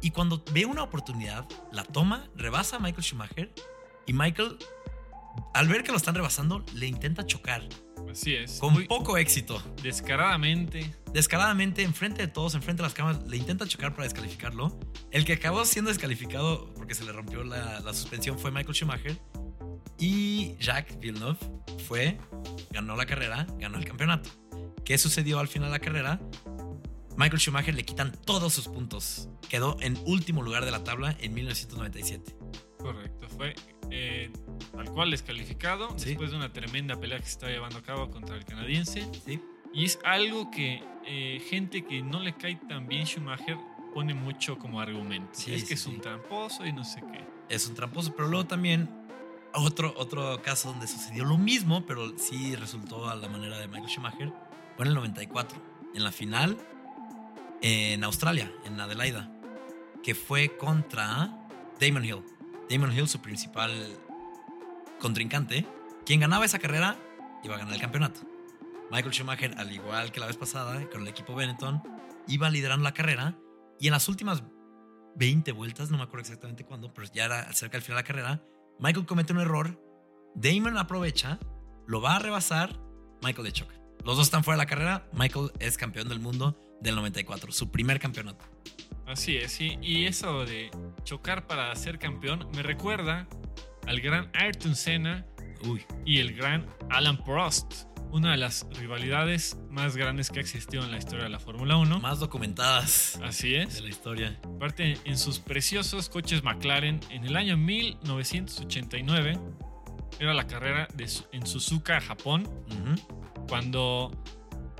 Y 0.00 0.10
cuando 0.10 0.44
ve 0.52 0.64
una 0.66 0.82
oportunidad, 0.82 1.46
la 1.72 1.82
toma, 1.84 2.28
rebasa 2.36 2.76
a 2.76 2.78
Michael 2.78 3.02
Schumacher. 3.02 3.52
Y 4.06 4.12
Michael, 4.12 4.56
al 5.54 5.66
ver 5.68 5.82
que 5.82 5.90
lo 5.90 5.96
están 5.96 6.14
rebasando, 6.14 6.64
le 6.74 6.86
intenta 6.86 7.26
chocar. 7.26 7.62
Así 8.08 8.34
es. 8.36 8.58
Con 8.60 8.74
Muy 8.74 8.86
poco 8.86 9.16
éxito. 9.16 9.60
descaradamente. 9.82 10.94
Descaradamente, 11.12 11.82
enfrente 11.82 12.22
de 12.22 12.28
todos, 12.28 12.54
enfrente 12.54 12.82
de 12.82 12.86
las 12.86 12.94
cámaras, 12.94 13.22
le 13.26 13.36
intenta 13.36 13.66
chocar 13.66 13.92
para 13.92 14.04
descalificarlo. 14.04 14.78
El 15.10 15.24
que 15.24 15.32
acabó 15.32 15.64
siendo 15.64 15.88
descalificado 15.88 16.72
porque 16.74 16.94
se 16.94 17.04
le 17.04 17.10
rompió 17.10 17.42
la, 17.42 17.80
la 17.80 17.92
suspensión 17.94 18.38
fue 18.38 18.52
Michael 18.52 18.74
Schumacher. 18.76 19.18
Y 19.98 20.56
Jacques 20.58 20.98
Villeneuve 20.98 21.38
fue, 21.86 22.18
ganó 22.70 22.96
la 22.96 23.06
carrera, 23.06 23.46
ganó 23.58 23.78
el 23.78 23.84
campeonato. 23.84 24.28
¿Qué 24.84 24.98
sucedió 24.98 25.38
al 25.40 25.48
final 25.48 25.68
de 25.70 25.78
la 25.78 25.80
carrera? 25.84 26.20
Michael 27.16 27.40
Schumacher 27.40 27.74
le 27.74 27.84
quitan 27.84 28.12
todos 28.24 28.52
sus 28.52 28.68
puntos. 28.68 29.28
Quedó 29.48 29.78
en 29.80 29.96
último 30.04 30.42
lugar 30.42 30.64
de 30.64 30.70
la 30.70 30.84
tabla 30.84 31.16
en 31.20 31.32
1997. 31.34 32.36
Correcto. 32.78 33.26
Fue 33.30 33.54
eh, 33.90 34.30
tal 34.72 34.90
cual 34.92 35.10
descalificado 35.10 35.88
Sí. 35.98 36.10
después 36.10 36.30
de 36.30 36.36
una 36.36 36.52
tremenda 36.52 37.00
pelea 37.00 37.18
que 37.18 37.24
se 37.24 37.30
estaba 37.32 37.52
llevando 37.52 37.78
a 37.78 37.82
cabo 37.82 38.10
contra 38.10 38.36
el 38.36 38.44
canadiense. 38.44 39.08
¿sí? 39.24 39.40
Y 39.72 39.86
es 39.86 39.98
algo 40.04 40.50
que 40.50 40.82
eh, 41.06 41.40
gente 41.48 41.84
que 41.86 42.02
no 42.02 42.20
le 42.20 42.34
cae 42.36 42.56
tan 42.68 42.86
bien 42.86 43.06
Schumacher 43.06 43.56
pone 43.94 44.12
mucho 44.12 44.58
como 44.58 44.78
argumento. 44.80 45.30
Sí, 45.32 45.54
es 45.54 45.64
que 45.64 45.74
es 45.74 45.86
un 45.86 46.00
tramposo 46.00 46.66
y 46.66 46.72
no 46.72 46.84
sé 46.84 47.00
qué. 47.12 47.24
es 47.48 47.66
un 47.66 47.74
tramposo, 47.74 48.14
pero 48.14 48.28
luego 48.28 48.46
también 48.46 48.88
otro, 49.56 49.94
otro 49.96 50.42
caso 50.42 50.70
donde 50.70 50.86
sucedió 50.86 51.24
lo 51.24 51.38
mismo, 51.38 51.84
pero 51.86 52.18
sí 52.18 52.54
resultó 52.56 53.08
a 53.08 53.14
la 53.14 53.28
manera 53.28 53.58
de 53.58 53.68
Michael 53.68 53.88
Schumacher, 53.88 54.32
fue 54.76 54.84
en 54.84 54.88
el 54.88 54.94
94, 54.94 55.58
en 55.94 56.04
la 56.04 56.12
final 56.12 56.58
en 57.62 58.04
Australia, 58.04 58.52
en 58.64 58.78
Adelaida, 58.80 59.30
que 60.02 60.14
fue 60.14 60.56
contra 60.56 61.48
Damon 61.80 62.04
Hill. 62.04 62.22
Damon 62.68 62.92
Hill, 62.92 63.08
su 63.08 63.20
principal 63.20 63.72
contrincante, 65.00 65.66
quien 66.04 66.20
ganaba 66.20 66.44
esa 66.44 66.58
carrera 66.58 66.96
iba 67.42 67.54
a 67.54 67.58
ganar 67.58 67.74
el 67.74 67.80
campeonato. 67.80 68.20
Michael 68.90 69.12
Schumacher, 69.12 69.54
al 69.58 69.72
igual 69.72 70.12
que 70.12 70.20
la 70.20 70.26
vez 70.26 70.36
pasada, 70.36 70.88
con 70.90 71.02
el 71.02 71.08
equipo 71.08 71.34
Benetton, 71.34 71.82
iba 72.28 72.50
liderando 72.50 72.84
la 72.84 72.94
carrera 72.94 73.36
y 73.80 73.88
en 73.88 73.92
las 73.92 74.08
últimas 74.08 74.42
20 75.16 75.50
vueltas, 75.52 75.90
no 75.90 75.96
me 75.96 76.04
acuerdo 76.04 76.22
exactamente 76.22 76.64
cuándo, 76.64 76.92
pero 76.92 77.08
ya 77.12 77.24
era 77.24 77.52
cerca 77.52 77.76
del 77.76 77.82
final 77.82 77.96
de 77.96 78.02
la 78.02 78.06
carrera, 78.06 78.42
Michael 78.78 79.06
comete 79.06 79.32
un 79.32 79.40
error, 79.40 79.80
Damon 80.34 80.76
aprovecha, 80.76 81.38
lo 81.86 82.00
va 82.00 82.16
a 82.16 82.18
rebasar, 82.18 82.78
Michael 83.22 83.44
le 83.44 83.52
choca. 83.52 83.74
Los 84.04 84.16
dos 84.16 84.26
están 84.26 84.44
fuera 84.44 84.56
de 84.56 84.64
la 84.64 84.68
carrera, 84.68 85.08
Michael 85.12 85.50
es 85.58 85.76
campeón 85.76 86.08
del 86.08 86.20
mundo 86.20 86.58
del 86.80 86.94
94, 86.94 87.52
su 87.52 87.70
primer 87.70 87.98
campeonato. 87.98 88.44
Así 89.06 89.36
es, 89.36 89.52
sí. 89.52 89.78
Y 89.80 90.04
eso 90.04 90.44
de 90.44 90.70
chocar 91.04 91.46
para 91.46 91.74
ser 91.74 91.98
campeón 91.98 92.48
me 92.54 92.62
recuerda 92.62 93.26
al 93.86 94.00
gran 94.00 94.30
Ayrton 94.34 94.74
Senna 94.74 95.26
Uy, 95.64 95.82
y 96.04 96.18
el 96.18 96.34
gran 96.34 96.66
Alan 96.90 97.16
Prost. 97.24 97.86
Una 98.12 98.30
de 98.30 98.36
las 98.38 98.66
rivalidades 98.72 99.58
más 99.68 99.96
grandes 99.96 100.30
que 100.30 100.38
ha 100.38 100.42
existido 100.42 100.82
en 100.84 100.90
la 100.90 100.98
historia 100.98 101.24
de 101.24 101.30
la 101.30 101.38
Fórmula 101.38 101.76
1. 101.76 102.00
más 102.00 102.18
documentadas 102.18 103.18
Así 103.22 103.50
de 103.50 103.64
es. 103.64 103.80
la 103.82 103.88
historia. 103.88 104.40
Aparte, 104.44 104.96
en 105.04 105.18
sus 105.18 105.38
preciosos 105.38 106.08
coches 106.08 106.42
McLaren, 106.42 107.00
en 107.10 107.24
el 107.26 107.36
año 107.36 107.56
1989, 107.58 109.38
era 110.18 110.32
la 110.32 110.46
carrera 110.46 110.88
de, 110.94 111.06
en 111.32 111.46
Suzuka, 111.46 112.00
Japón, 112.00 112.48
cuando 113.48 114.10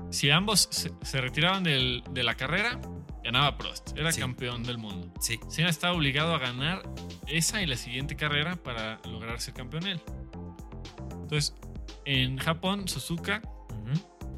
si 0.09 0.31
ambos 0.31 0.67
se, 0.71 0.91
se 1.03 1.21
retiraban 1.21 1.63
del- 1.63 2.03
de 2.11 2.23
la 2.23 2.35
carrera, 2.35 2.79
ganaba 3.23 3.55
Prost, 3.57 3.95
era 3.97 4.11
Sí. 4.11 4.19
campeón 4.21 4.63
del 4.63 4.77
mundo. 4.79 5.13
Sí, 5.19 5.39
Senna 5.49 5.69
estaba 5.69 5.93
obligado 5.93 6.33
a 6.33 6.39
ganar 6.39 6.81
esa 7.27 7.61
y 7.61 7.65
la 7.67 7.75
siguiente 7.75 8.15
carrera 8.15 8.55
para 8.55 8.99
lograr 9.05 9.39
ser 9.41 9.53
campeón 9.53 9.85
él. 9.85 10.01
Entonces, 11.21 11.53
en 12.07 12.37
Japón, 12.37 12.87
Suzuka. 12.87 13.41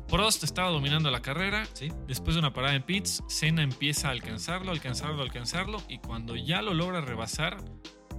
Prost 0.07 0.43
estaba 0.43 0.69
dominando 0.69 1.11
la 1.11 1.21
carrera. 1.21 1.67
sí, 1.73 1.89
Después 2.07 2.33
de 2.33 2.39
una 2.39 2.51
parada 2.51 2.73
en 2.75 2.81
pits, 2.81 3.23
Senna 3.27 3.61
empieza 3.61 4.07
a 4.07 4.11
alcanzarlo, 4.11 4.71
alcanzarlo, 4.71 5.21
alcanzarlo. 5.21 5.83
Y 5.87 5.99
cuando 5.99 6.35
ya 6.35 6.63
lo 6.63 6.73
logra 6.73 6.99
rebasar, 7.01 7.57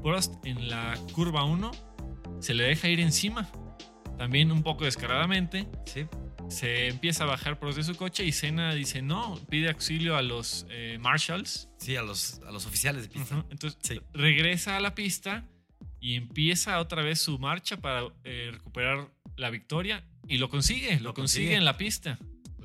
Prost 0.03 0.35
en 0.47 0.69
la 0.71 0.95
curva 1.13 1.43
1 1.45 1.71
se 2.39 2.55
le 2.55 2.63
deja 2.65 2.89
ir 2.89 3.01
encima. 3.01 3.49
También 4.19 4.53
un 4.53 4.63
poco 4.63 4.85
descaradamente. 4.85 5.67
sí. 5.85 6.07
Se 6.49 6.89
empieza 6.89 7.23
a 7.23 7.27
bajar 7.29 7.61
Prost 7.61 7.79
de 7.79 7.85
su 7.85 7.95
coche 7.97 8.25
y 8.25 8.33
Senna 8.33 8.75
dice 8.75 9.03
no, 9.03 9.39
pide 9.49 9.69
auxilio 9.69 10.17
a 10.17 10.23
los 10.23 10.67
eh, 10.69 10.99
marshals. 11.01 11.69
Sí, 11.79 11.95
a 11.95 12.03
los, 12.03 12.41
a 12.47 12.51
los 12.51 12.67
oficiales 12.67 13.03
de 13.05 13.09
pista. 13.09 13.45
Entonces 13.51 13.79
Sí. 13.83 14.01
regresa 14.13 14.77
a 14.77 14.81
la 14.81 14.95
pista 14.97 15.45
y 16.01 16.15
empieza 16.17 16.81
otra 16.81 17.03
vez 17.03 17.21
su 17.21 17.39
marcha 17.39 17.77
para 17.77 18.03
eh, 18.25 18.51
recuperar 18.53 19.09
la 19.41 19.51
victoria 19.51 20.05
y 20.29 20.39
lo 20.39 20.49
consigue, 20.49 20.97
lo, 20.99 21.09
Lo 21.11 21.15
consigue. 21.15 21.47
consigue. 21.47 21.57
en 21.57 21.65
la 21.65 21.77
pista. 21.77 22.19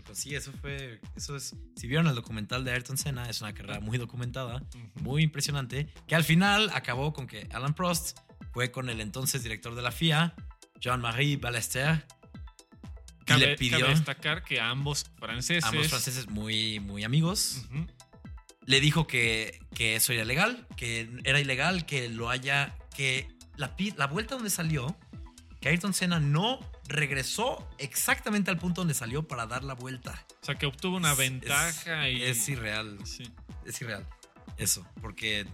Pues 0.05 0.19
sí, 0.19 0.35
eso 0.35 0.51
fue. 0.61 1.01
Eso 1.15 1.35
es. 1.35 1.55
Si 1.75 1.87
vieron 1.87 2.05
el 2.07 2.13
documental 2.15 2.63
de 2.63 2.71
Ayrton 2.71 2.95
Senna, 2.97 3.27
es 3.27 3.41
una 3.41 3.53
carrera 3.53 3.79
muy 3.79 3.97
documentada, 3.97 4.61
muy 5.01 5.23
impresionante, 5.23 5.87
que 6.07 6.15
al 6.15 6.23
final 6.23 6.69
acabó 6.73 7.11
con 7.11 7.25
que 7.25 7.47
Alan 7.51 7.73
Prost 7.73 8.19
fue 8.53 8.71
con 8.71 8.89
el 8.89 9.01
entonces 9.01 9.41
director 9.41 9.73
de 9.73 9.81
la 9.81 9.91
FIA, 9.91 10.35
Jean-Marie 10.79 11.37
Ballester, 11.37 12.05
Cabe, 13.25 13.47
le 13.47 13.57
pidió 13.57 13.79
cabe 13.79 13.89
destacar 13.91 14.43
que 14.43 14.61
ambos 14.61 15.05
franceses, 15.17 15.63
ambos 15.65 15.87
franceses 15.87 16.29
muy, 16.29 16.79
muy 16.79 17.03
amigos. 17.03 17.63
Le 18.67 18.79
dijo 18.79 19.07
que, 19.07 19.59
que 19.73 19.95
eso 19.95 20.13
era 20.13 20.21
ilegal, 20.21 20.67
que 20.77 21.09
era 21.23 21.39
ilegal 21.39 21.85
que 21.87 22.09
lo 22.09 22.29
haya. 22.29 22.77
que 22.95 23.27
la, 23.57 23.75
la 23.97 24.07
vuelta 24.07 24.35
donde 24.35 24.49
salió, 24.51 24.95
que 25.65 25.69
Ayrton 25.69 25.95
Senna 25.95 26.19
no 26.19 26.59
regresó 26.87 27.67
exactamente 27.79 28.51
al 28.51 28.57
punto 28.59 28.81
donde 28.81 28.93
salió 28.93 29.27
para 29.27 29.47
dar 29.47 29.63
la 29.63 29.73
vuelta. 29.73 30.23
o 30.43 30.45
sea 30.45 30.53
que 30.53 30.67
obtuvo 30.67 30.95
una 30.95 31.13
Es- 31.13 31.17
ventaja 31.17 32.07
y 32.07 32.21
Es 32.21 32.47
irreal. 32.49 32.99
sí. 33.03 33.23
Es 33.65 33.81
irreal. 33.81 34.05
Eso, 34.57 34.85
porque. 35.01 35.47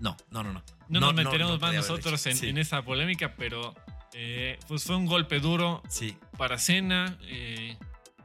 No, 0.00 0.18
no, 0.30 0.42
no, 0.42 0.52
no. 0.52 0.62
No, 0.90 1.00
nos 1.00 1.14
meteremos 1.14 1.54
no 1.54 1.58
más 1.60 1.74
nosotros 1.74 2.26
en, 2.26 2.36
Sí, 2.36 2.50
en 2.50 2.58
esa 2.58 2.82
polémica, 2.82 3.36
pero 3.36 3.74
eh, 4.12 4.58
pues 4.68 4.84
fue 4.84 4.96
un 4.96 5.06
golpe 5.06 5.40
duro 5.40 5.82
Sí, 5.88 6.14
para 6.36 6.58
Cena. 6.58 7.16
eh, 7.22 7.78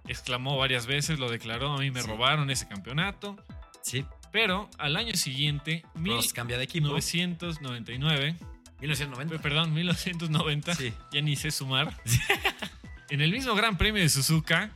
exclamó 0.09 0.57
varias 0.57 0.87
veces, 0.87 1.19
lo 1.19 1.31
declaró, 1.31 1.71
a 1.71 1.77
mí 1.79 1.89
me 1.89 2.01
Sí. 2.01 2.07
robaron 2.09 2.49
ese 2.49 2.67
campeonato. 2.67 3.37
sí. 3.81 4.03
Pero 4.33 4.69
al 4.77 4.95
año 4.97 5.15
siguiente, 5.15 5.83
Prost 6.03 6.33
cambia 6.33 6.57
de 6.57 6.65
equipo. 6.65 6.85
1999, 6.89 8.35
1990. 8.79 9.41
perdón, 9.41 9.73
1990, 9.73 10.75
Sí. 10.75 10.93
ya 11.11 11.21
ni 11.21 11.35
sé 11.35 11.51
sumar. 11.51 11.95
en 13.09 13.21
el 13.21 13.31
mismo 13.31 13.55
Gran 13.55 13.77
Premio 13.77 14.01
de 14.01 14.09
Suzuka, 14.09 14.71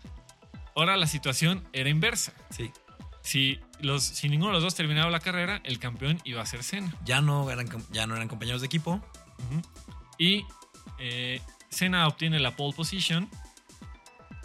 ahora 0.75 0.97
la 0.97 1.07
situación 1.07 1.67
era 1.73 1.89
inversa. 1.89 2.33
Sí. 2.49 2.71
Si, 3.21 3.59
los, 3.79 4.03
si 4.03 4.27
ninguno 4.27 4.49
de 4.49 4.53
los 4.55 4.63
dos 4.63 4.75
terminaba 4.75 5.09
la 5.09 5.19
carrera, 5.21 5.61
el 5.63 5.79
campeón 5.79 6.19
iba 6.25 6.41
a 6.41 6.45
ser 6.45 6.63
Senna. 6.63 6.93
Ya 7.05 7.21
no 7.21 7.49
eran, 7.49 7.67
ya 7.91 8.05
no 8.05 8.15
eran 8.15 8.27
compañeros 8.27 8.59
de 8.61 8.67
equipo. 8.67 9.01
Y 10.17 10.45
eh, 10.99 11.41
Senna 11.69 12.05
obtiene 12.07 12.39
la 12.39 12.55
pole 12.57 12.75
position. 12.75 13.29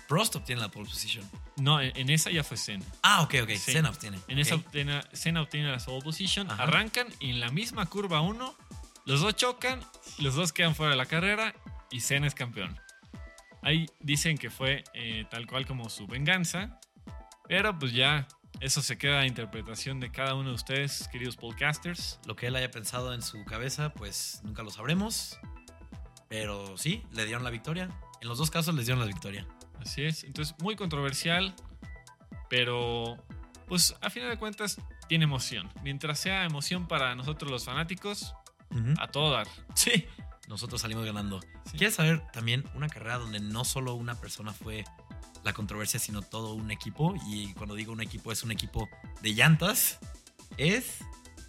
Prost 0.09 0.37
obtiene 0.37 0.61
la 0.63 0.69
pole 0.71 0.89
position. 0.89 1.29
No, 1.57 1.81
en, 1.81 1.93
en 1.97 2.09
esa 2.11 2.31
ya 2.31 2.45
fue 2.45 2.57
Senna. 2.57 2.87
Ah, 3.03 3.23
ok, 3.23 3.35
ok. 3.43 3.51
Senna 3.57 3.91
obtiene. 3.91 4.19
En 4.29 4.39
esa 4.39 4.55
obtiene- 4.55 5.03
Senna 5.13 5.43
obtiene 5.43 5.71
la 5.73 5.79
pole 5.79 6.01
position. 6.03 6.49
Ajá. 6.51 6.63
Arrancan 6.63 7.09
y 7.19 7.31
en 7.31 7.41
la 7.41 7.51
misma 7.51 7.85
curva 7.87 8.21
1, 8.21 8.55
los 9.09 9.23
dos 9.23 9.35
chocan, 9.37 9.81
los 10.19 10.35
dos 10.35 10.53
quedan 10.53 10.75
fuera 10.75 10.91
de 10.91 10.99
la 10.99 11.07
carrera 11.07 11.55
y 11.91 12.01
Senna 12.01 12.27
es 12.27 12.35
campeón. 12.35 12.79
Ahí 13.63 13.87
dicen 14.01 14.37
que 14.37 14.51
fue 14.51 14.85
eh, 14.93 15.25
tal 15.31 15.47
cual 15.47 15.67
como 15.67 15.89
su 15.89 16.07
venganza. 16.07 16.79
Pero 17.49 17.79
pues 17.79 17.95
ya, 17.95 18.29
eso 18.61 18.83
se 18.83 18.99
queda 18.99 19.21
a 19.21 19.27
interpretación 19.27 19.99
de 19.99 20.13
cada 20.13 20.35
uno 20.35 20.51
de 20.51 20.55
ustedes, 20.55 21.09
queridos 21.09 21.37
podcasters. 21.37 22.21
Lo 22.27 22.37
que 22.37 22.49
él 22.49 22.57
haya 22.57 22.71
pensado 22.71 23.15
en 23.15 23.23
su 23.23 23.43
cabeza, 23.47 23.95
pues 23.95 24.43
nunca 24.45 24.63
lo 24.63 24.71
sabremos. 24.71 25.39
Pero 26.29 26.77
sí, 26.77 27.03
le 27.13 27.25
dieron 27.25 27.45
la 27.45 27.51
victoria. 27.51 27.89
En 28.21 28.29
los 28.29 28.37
dos 28.37 28.51
casos 28.51 28.75
les 28.75 28.85
dieron 28.85 29.01
la 29.01 29.07
victoria. 29.07 29.47
Así 29.81 30.05
es. 30.05 30.23
Entonces, 30.23 30.55
muy 30.61 30.77
controversial, 30.77 31.55
pero 32.51 33.17
pues 33.67 33.95
a 34.03 34.11
final 34.11 34.29
de 34.29 34.37
cuentas 34.37 34.79
tiene 35.09 35.25
emoción. 35.25 35.73
Mientras 35.83 36.19
sea 36.19 36.45
emoción 36.45 36.87
para 36.87 37.15
nosotros 37.15 37.51
los 37.51 37.65
fanáticos, 37.65 38.35
Ujú. 38.71 38.95
a 38.99 39.09
todo 39.09 39.31
dar. 39.33 39.47
Sí. 39.75 40.07
Nosotros 40.49 40.81
salimos 40.81 41.05
ganando. 41.05 41.41
Sí. 41.67 41.77
¿Quieres 41.79 41.95
saber 41.95 42.23
también 42.33 42.65
una 42.75 42.89
carrera 42.89 43.19
donde 43.19 43.39
no 43.41 43.65
solo 43.65 43.95
una 43.95 44.15
persona 44.15 44.53
fue 44.55 44.85
la 45.45 45.53
controversia, 45.53 46.01
sino 46.01 46.23
todo 46.23 46.55
un 46.55 46.71
equipo? 46.71 47.15
Y 47.27 47.53
cuando 47.55 47.75
digo 47.75 47.93
un 47.93 48.01
equipo, 48.01 48.33
es 48.33 48.43
un 48.43 48.51
equipo 48.51 48.89
de 49.21 49.35
llantas. 49.35 49.99
Es 50.57 50.99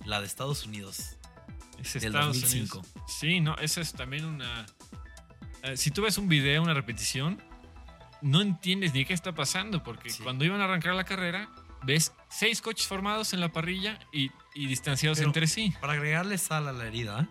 la 0.06 0.20
de 0.20 0.28
Estados 0.28 0.66
Unidos. 0.66 1.18
Es 1.82 1.94
Del 1.94 2.06
Estados 2.08 2.42
2005. 2.42 2.78
Unidos. 2.80 2.94
Sí, 3.08 3.40
no, 3.40 3.56
esa 3.56 3.80
es 3.80 3.94
también 3.94 4.26
una... 4.26 4.66
eh, 5.64 5.78
si 5.78 5.92
tú 5.92 6.02
ves 6.02 6.18
un 6.18 6.28
video, 6.28 6.62
una 6.62 6.74
repetición, 6.74 7.42
no 8.22 8.42
entiendes 8.42 8.94
ni 8.94 9.06
qué 9.06 9.14
está 9.14 9.34
pasando, 9.34 9.82
porque 9.82 10.10
Sí. 10.10 10.22
cuando 10.24 10.44
iban 10.44 10.60
a 10.60 10.66
arrancar 10.66 10.94
la 10.96 11.06
carrera, 11.06 11.50
ves 11.84 12.14
seis 12.30 12.62
coches 12.62 12.88
formados 12.88 13.34
en 13.34 13.40
la 13.40 13.52
parrilla 13.52 14.00
y, 14.12 14.32
y 14.54 14.68
distanciados 14.68 15.18
Pero- 15.18 15.30
entre 15.30 15.48
sí. 15.48 15.74
Para 15.82 15.94
agregarle 15.94 16.38
sal 16.38 16.68
a 16.68 16.72
la 16.74 16.86
herida, 16.86 17.28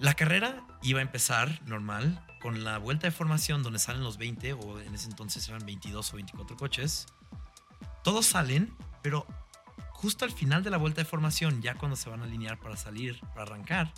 la 0.00 0.14
carrera 0.14 0.66
iba 0.82 0.98
a 1.00 1.02
empezar 1.02 1.60
normal 1.66 2.24
con 2.40 2.64
la 2.64 2.78
vuelta 2.78 3.06
de 3.06 3.10
formación 3.10 3.62
donde 3.62 3.78
salen 3.78 4.02
los 4.02 4.18
20 4.18 4.52
o 4.54 4.80
en 4.80 4.94
ese 4.94 5.08
entonces 5.08 5.48
eran 5.48 5.64
22 5.64 6.12
o 6.12 6.16
24 6.16 6.56
coches. 6.56 7.06
Todos 8.02 8.26
salen, 8.26 8.74
pero 9.02 9.26
justo 9.92 10.24
al 10.24 10.32
final 10.32 10.62
de 10.62 10.70
la 10.70 10.76
vuelta 10.76 11.00
de 11.00 11.06
formación, 11.06 11.62
ya 11.62 11.74
cuando 11.74 11.96
se 11.96 12.10
van 12.10 12.20
a 12.20 12.24
alinear 12.24 12.58
para 12.58 12.76
salir, 12.76 13.18
para 13.28 13.42
arrancar, 13.42 13.92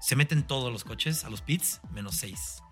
se 0.00 0.16
meten 0.16 0.46
todos 0.46 0.72
los 0.72 0.84
coches 0.84 1.24
a 1.24 1.30
los 1.30 1.42
pits, 1.42 1.80
menos 1.92 2.16
6. 2.16 2.62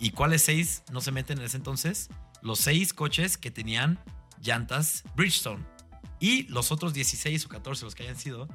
¿Y 0.00 0.10
cuáles 0.10 0.42
6 0.42 0.84
no 0.90 1.00
se 1.00 1.12
meten 1.12 1.38
en 1.38 1.44
ese 1.44 1.56
entonces? 1.56 2.08
Los 2.42 2.58
6 2.60 2.92
coches 2.94 3.38
que 3.38 3.50
tenían 3.50 3.98
llantas 4.44 5.02
Bridgestone. 5.16 5.64
Y 6.20 6.44
los 6.44 6.70
otros 6.70 6.94
16 6.94 7.46
o 7.46 7.48
14, 7.48 7.84
los 7.84 7.94
que 7.94 8.04
hayan 8.04 8.16
sido, 8.16 8.48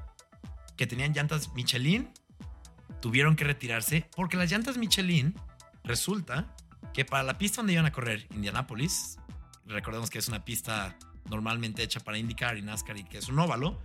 que 0.78 0.88
tenían 0.88 1.14
llantas 1.14 1.54
Michelin, 1.54 2.10
tuvieron 3.02 3.36
que 3.36 3.44
retirarse 3.44 4.10
porque 4.16 4.38
las 4.38 4.50
llantas 4.50 4.78
Michelin 4.78 5.36
resulta 5.84 6.56
que 6.94 7.06
para 7.06 7.24
la 7.24 7.38
pista 7.38 7.58
donde 7.58 7.74
iban 7.74 7.86
a 7.86 7.92
correr 7.92 8.28
Indianapolis, 8.34 9.18
recordemos 9.66 10.10
que 10.10 10.20
es 10.20 10.28
una 10.28 10.46
pista 10.46 10.98
normalmente 11.30 11.84
hecha 11.84 12.00
para 12.00 12.18
IndyCar 12.18 12.58
y 12.58 12.62
NASCAR 12.62 12.98
y 12.98 13.04
que 13.04 13.18
es 13.18 13.28
un 13.28 13.40
óvalo, 13.40 13.80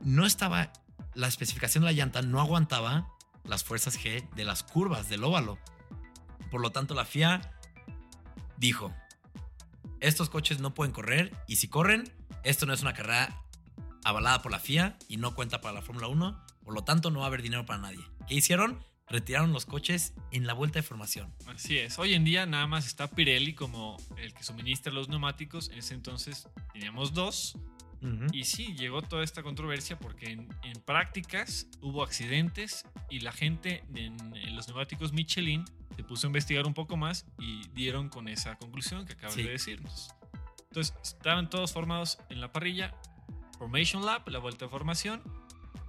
no 0.00 0.26
estaba, 0.26 0.72
la 1.14 1.28
especificación 1.28 1.82
de 1.82 1.90
la 1.90 1.92
llanta 1.92 2.22
no 2.22 2.40
aguantaba 2.40 3.08
las 3.44 3.64
fuerzas 3.64 3.98
G 3.98 4.28
de 4.34 4.44
las 4.44 4.62
curvas 4.62 5.08
del 5.08 5.24
óvalo. 5.24 5.58
Por 6.50 6.60
lo 6.60 6.70
tanto, 6.70 6.94
la 6.94 7.04
FIA 7.04 7.40
dijo, 8.58 8.92
estos 10.00 10.30
coches 10.30 10.60
no 10.60 10.74
pueden 10.74 10.92
correr 10.92 11.32
y 11.46 11.56
si 11.56 11.68
corren, 11.68 12.12
esto 12.42 12.66
no 12.66 12.72
es 12.72 12.82
una 12.82 12.94
carrera 12.94 13.42
avalada 14.04 14.42
por 14.42 14.50
la 14.50 14.58
FIA 14.58 14.98
y 15.08 15.18
no 15.18 15.34
cuenta 15.34 15.60
para 15.60 15.74
la 15.74 15.82
Fórmula 15.82 16.08
1, 16.08 16.44
por 16.64 16.74
lo 16.74 16.84
tanto 16.84 17.10
no 17.10 17.20
va 17.20 17.26
a 17.26 17.28
haber 17.28 17.42
dinero 17.42 17.66
para 17.66 17.80
nadie. 17.80 18.04
¿Qué 18.26 18.34
hicieron? 18.34 18.84
Retiraron 19.08 19.52
los 19.52 19.66
coches 19.66 20.14
en 20.30 20.46
la 20.46 20.54
vuelta 20.54 20.78
de 20.78 20.84
formación. 20.84 21.34
Así 21.46 21.78
es. 21.78 21.98
Hoy 21.98 22.14
en 22.14 22.24
día 22.24 22.46
nada 22.46 22.66
más 22.68 22.86
está 22.86 23.08
Pirelli 23.10 23.54
como 23.54 23.96
el 24.16 24.32
que 24.32 24.44
suministra 24.44 24.92
los 24.92 25.08
neumáticos. 25.08 25.68
En 25.70 25.78
ese 25.78 25.94
entonces 25.94 26.48
teníamos 26.72 27.12
dos. 27.12 27.58
Y 28.32 28.44
sí, 28.44 28.74
llegó 28.76 29.02
toda 29.02 29.22
esta 29.24 29.42
controversia 29.42 29.98
porque 29.98 30.30
en, 30.32 30.48
en 30.62 30.80
prácticas 30.80 31.66
hubo 31.82 32.02
accidentes 32.02 32.86
y 33.10 33.20
la 33.20 33.30
gente 33.32 33.84
en, 33.94 34.16
en 34.36 34.56
los 34.56 34.68
neumáticos 34.68 35.12
Michelin 35.12 35.64
se 35.96 36.02
puso 36.04 36.26
a 36.26 36.28
investigar 36.28 36.66
un 36.66 36.72
poco 36.72 36.96
más 36.96 37.26
y 37.38 37.68
dieron 37.74 38.08
con 38.08 38.26
esa 38.28 38.56
conclusión 38.56 39.04
que 39.04 39.12
acabas 39.12 39.34
Sí. 39.34 39.42
de 39.42 39.50
decirnos. 39.50 40.08
Entonces, 40.68 40.94
estaban 41.02 41.50
todos 41.50 41.72
formados 41.72 42.18
en 42.30 42.40
la 42.40 42.52
parrilla, 42.52 42.94
Formation 43.58 44.06
Lap, 44.06 44.26
la 44.28 44.38
vuelta 44.38 44.64
de 44.64 44.70
formación, 44.70 45.22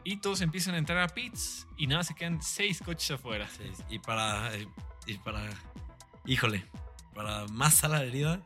y 0.04 0.18
todos 0.18 0.42
empiezan 0.42 0.74
a 0.76 0.80
entrar 0.80 0.98
a 0.98 1.08
pits 1.08 1.66
y 1.78 1.88
nada, 1.88 2.04
se 2.04 2.16
quedan 2.16 2.42
seis 2.42 2.82
coches 2.84 3.12
afuera. 3.12 3.48
Y 3.90 4.00
para. 4.00 4.54
eh, 4.56 4.68
Y 5.06 5.14
para. 5.20 5.48
Híjole. 6.26 6.66
Para 7.14 7.46
más 7.48 7.76
sala 7.76 8.00
de 8.02 8.08
herida. 8.08 8.42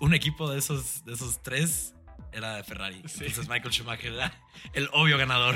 Un 0.00 0.14
equipo 0.14 0.48
de 0.50 0.58
esos, 0.58 1.04
de 1.04 1.12
esos 1.14 1.42
tres 1.42 1.94
era 2.34 2.62
Ferrari. 2.64 3.02
Sí. 3.06 3.24
Entonces 3.26 3.48
Michael 3.48 3.72
Schumacher 3.72 4.12
era 4.12 4.32
el 4.72 4.88
obvio 4.92 5.16
ganador. 5.18 5.54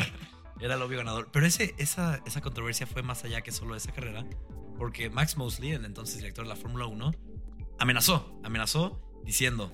Era 0.60 0.74
el 0.74 0.82
obvio 0.82 0.98
ganador. 0.98 1.28
Pero 1.32 1.46
ese, 1.46 1.74
esa, 1.78 2.20
esa 2.26 2.40
controversia 2.40 2.86
fue 2.86 3.02
más 3.02 3.24
allá 3.24 3.42
que 3.42 3.52
solo 3.52 3.76
esa 3.76 3.92
carrera. 3.92 4.24
Porque 4.76 5.10
Max 5.10 5.36
Mosley, 5.36 5.72
el 5.72 5.84
entonces 5.84 6.16
director 6.16 6.44
de 6.44 6.50
la 6.50 6.56
Fórmula 6.56 6.86
1, 6.86 7.12
amenazó. 7.78 8.40
Amenazó 8.44 9.00
diciendo: 9.24 9.72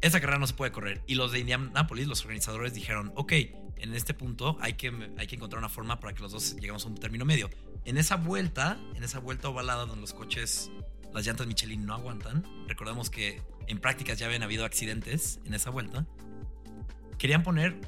Esa 0.00 0.20
carrera 0.20 0.38
no 0.38 0.46
se 0.46 0.54
puede 0.54 0.72
correr. 0.72 1.02
Y 1.06 1.14
los 1.14 1.32
de 1.32 1.40
Indianapolis, 1.40 2.06
los 2.06 2.22
organizadores, 2.22 2.74
dijeron: 2.74 3.12
Ok, 3.16 3.32
en 3.76 3.94
este 3.94 4.14
punto 4.14 4.56
hay 4.60 4.74
que, 4.74 4.92
hay 5.18 5.26
que 5.26 5.36
encontrar 5.36 5.58
una 5.58 5.68
forma 5.68 6.00
para 6.00 6.14
que 6.14 6.22
los 6.22 6.32
dos 6.32 6.54
lleguemos 6.54 6.84
a 6.84 6.88
un 6.88 6.94
término 6.94 7.24
medio. 7.24 7.50
En 7.84 7.98
esa 7.98 8.16
vuelta, 8.16 8.78
en 8.94 9.02
esa 9.02 9.18
vuelta 9.18 9.48
ovalada 9.48 9.86
donde 9.86 10.02
los 10.02 10.14
coches, 10.14 10.70
las 11.14 11.26
llantas 11.26 11.46
Michelin 11.46 11.84
no 11.84 11.94
aguantan, 11.94 12.44
recordemos 12.68 13.10
que 13.10 13.42
en 13.66 13.78
prácticas 13.78 14.18
ya 14.18 14.26
habían 14.26 14.42
habido 14.42 14.64
accidentes 14.64 15.40
en 15.44 15.54
esa 15.54 15.70
vuelta, 15.70 16.06
querían 17.18 17.42
poner 17.42 17.80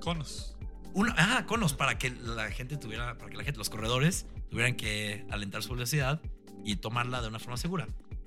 Conos. 0.00 0.56
una, 0.94 1.14
ah, 1.18 1.46
conos 1.46 1.74
para 1.74 1.98
que 1.98 2.10
la 2.10 2.50
gente 2.50 2.76
tuviera, 2.78 3.18
para 3.18 3.30
que 3.30 3.36
la 3.36 3.44
gente, 3.44 3.58
los 3.58 3.68
corredores 3.68 4.26
tuvieran 4.48 4.74
que 4.74 5.26
alentar 5.30 5.62
su 5.62 5.74
velocidad 5.74 6.22
y 6.64 6.76
tomarla 6.76 7.20
de 7.20 7.28
una 7.28 7.38
forma 7.38 7.58
segura. 7.58 7.86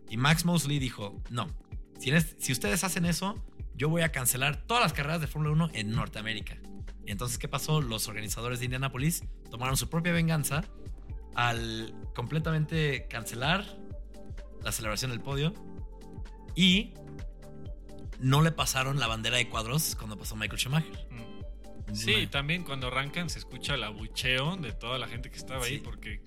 Y 0.10 0.18
Max 0.18 0.46
Mosley 0.46 0.78
dijo, 0.78 1.20
no, 1.30 1.48
si, 2.00 2.12
si 2.38 2.52
ustedes 2.52 2.84
hacen 2.84 3.06
eso, 3.06 3.44
yo 3.76 3.90
voy 3.90 4.04
a 4.04 4.12
cancelar 4.12 4.58
todas 4.68 4.84
las 4.84 4.94
carreras 4.94 5.20
de 5.20 5.28
Fórmula 5.28 5.52
1 5.54 5.70
en 5.74 5.92
Norteamérica. 5.92 6.58
Entonces, 7.06 7.38
¿qué 7.38 7.48
pasó? 7.48 7.82
Los 7.82 8.08
organizadores 8.08 8.60
de 8.60 8.66
Indianapolis 8.66 9.24
tomaron 9.50 9.76
su 9.76 9.90
propia 9.90 10.14
venganza 10.14 10.64
al 11.36 11.94
completamente 12.14 13.08
cancelar 13.10 13.66
la 14.64 14.72
celebración 14.72 15.12
del 15.12 15.20
podio 15.22 15.54
y 16.56 16.94
no 18.20 18.42
le 18.42 18.52
pasaron 18.52 19.00
la 19.00 19.08
bandera 19.08 19.38
de 19.38 19.50
cuadros 19.50 19.96
cuando 19.96 20.18
pasó 20.18 20.36
Michael 20.36 20.60
Schumacher. 20.60 21.08
Mm. 21.12 21.94
Sí, 21.96 22.28
también 22.28 22.64
cuando 22.64 22.88
arrancan 22.88 23.30
se 23.30 23.40
escucha 23.40 23.76
el 23.76 23.84
abucheo 23.84 24.56
de 24.58 24.72
toda 24.72 24.98
la 24.98 25.08
gente 25.08 25.30
que 25.30 25.38
estaba 25.38 25.66
ahí 25.66 25.80
porque, 25.80 26.22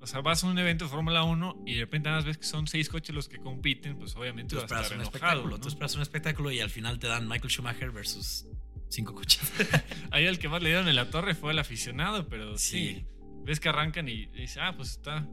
o 0.00 0.06
sea, 0.06 0.20
vas 0.20 0.42
a 0.42 0.46
un 0.48 0.58
evento 0.58 0.86
de 0.86 0.90
Fórmula 0.90 1.22
1 1.22 1.62
y 1.66 1.74
de 1.74 1.80
repente 1.80 2.08
nada 2.08 2.18
más 2.18 2.24
ves 2.24 2.38
que 2.38 2.44
son 2.44 2.66
seis 2.66 2.88
coches 2.88 3.14
los 3.14 3.28
que 3.28 3.38
compiten, 3.38 3.98
pues 3.98 4.16
obviamente 4.16 4.56
Tú 4.56 4.62
vas 4.62 4.72
a 4.72 4.80
estar 4.80 4.96
un 4.96 5.02
enojado. 5.02 5.02
espectáculo, 5.16 5.50
¿no? 5.56 5.60
tú 5.60 5.68
esperas 5.68 5.94
un 5.94 6.02
espectáculo 6.02 6.50
y 6.50 6.60
al 6.60 6.70
final 6.70 6.98
te 6.98 7.06
dan 7.06 7.28
Michael 7.28 7.50
Schumacher 7.50 7.90
versus 7.92 8.46
cinco 8.88 9.14
coches. 9.14 9.40
Ahí 10.10 10.24
el 10.24 10.38
que 10.38 10.48
más 10.48 10.62
le 10.62 10.70
dieron 10.70 10.88
en 10.88 10.96
la 10.96 11.10
torre 11.10 11.34
fue 11.34 11.52
el 11.52 11.58
aficionado, 11.58 12.26
pero 12.28 12.56
sí, 12.58 12.94
Sí. 12.96 13.06
ves 13.44 13.60
que 13.60 13.68
arrancan 13.68 14.08
y 14.08 14.26
dices, 14.26 14.58
ah, 14.60 14.74
pues 14.76 14.90
está 14.92 15.28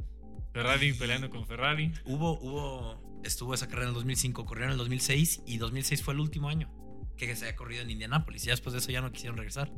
Ferrari 0.53 0.93
peleando 0.93 1.29
con 1.29 1.45
Ferrari. 1.45 1.91
hubo, 2.05 2.39
hubo, 2.39 3.21
estuvo 3.23 3.53
esa 3.53 3.67
carrera 3.67 3.83
en 3.85 3.89
el 3.89 3.95
2005, 3.95 4.45
corrió 4.45 4.65
en 4.65 4.71
el 4.71 4.77
2006 4.77 5.41
y 5.45 5.57
2006 5.57 6.03
fue 6.03 6.13
el 6.13 6.19
último 6.19 6.49
año 6.49 6.69
que 7.17 7.35
se 7.35 7.45
había 7.45 7.55
corrido 7.55 7.81
en 7.83 7.89
Indianápolis. 7.91 8.45
Y 8.45 8.49
después 8.49 8.73
de 8.73 8.79
eso 8.79 8.91
ya 8.91 9.01
no 9.01 9.11
quisieron 9.11 9.37
regresar 9.37 9.71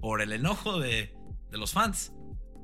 por 0.00 0.22
el 0.22 0.32
enojo 0.32 0.78
de, 0.78 1.14
de 1.50 1.58
los 1.58 1.72
fans. 1.72 2.12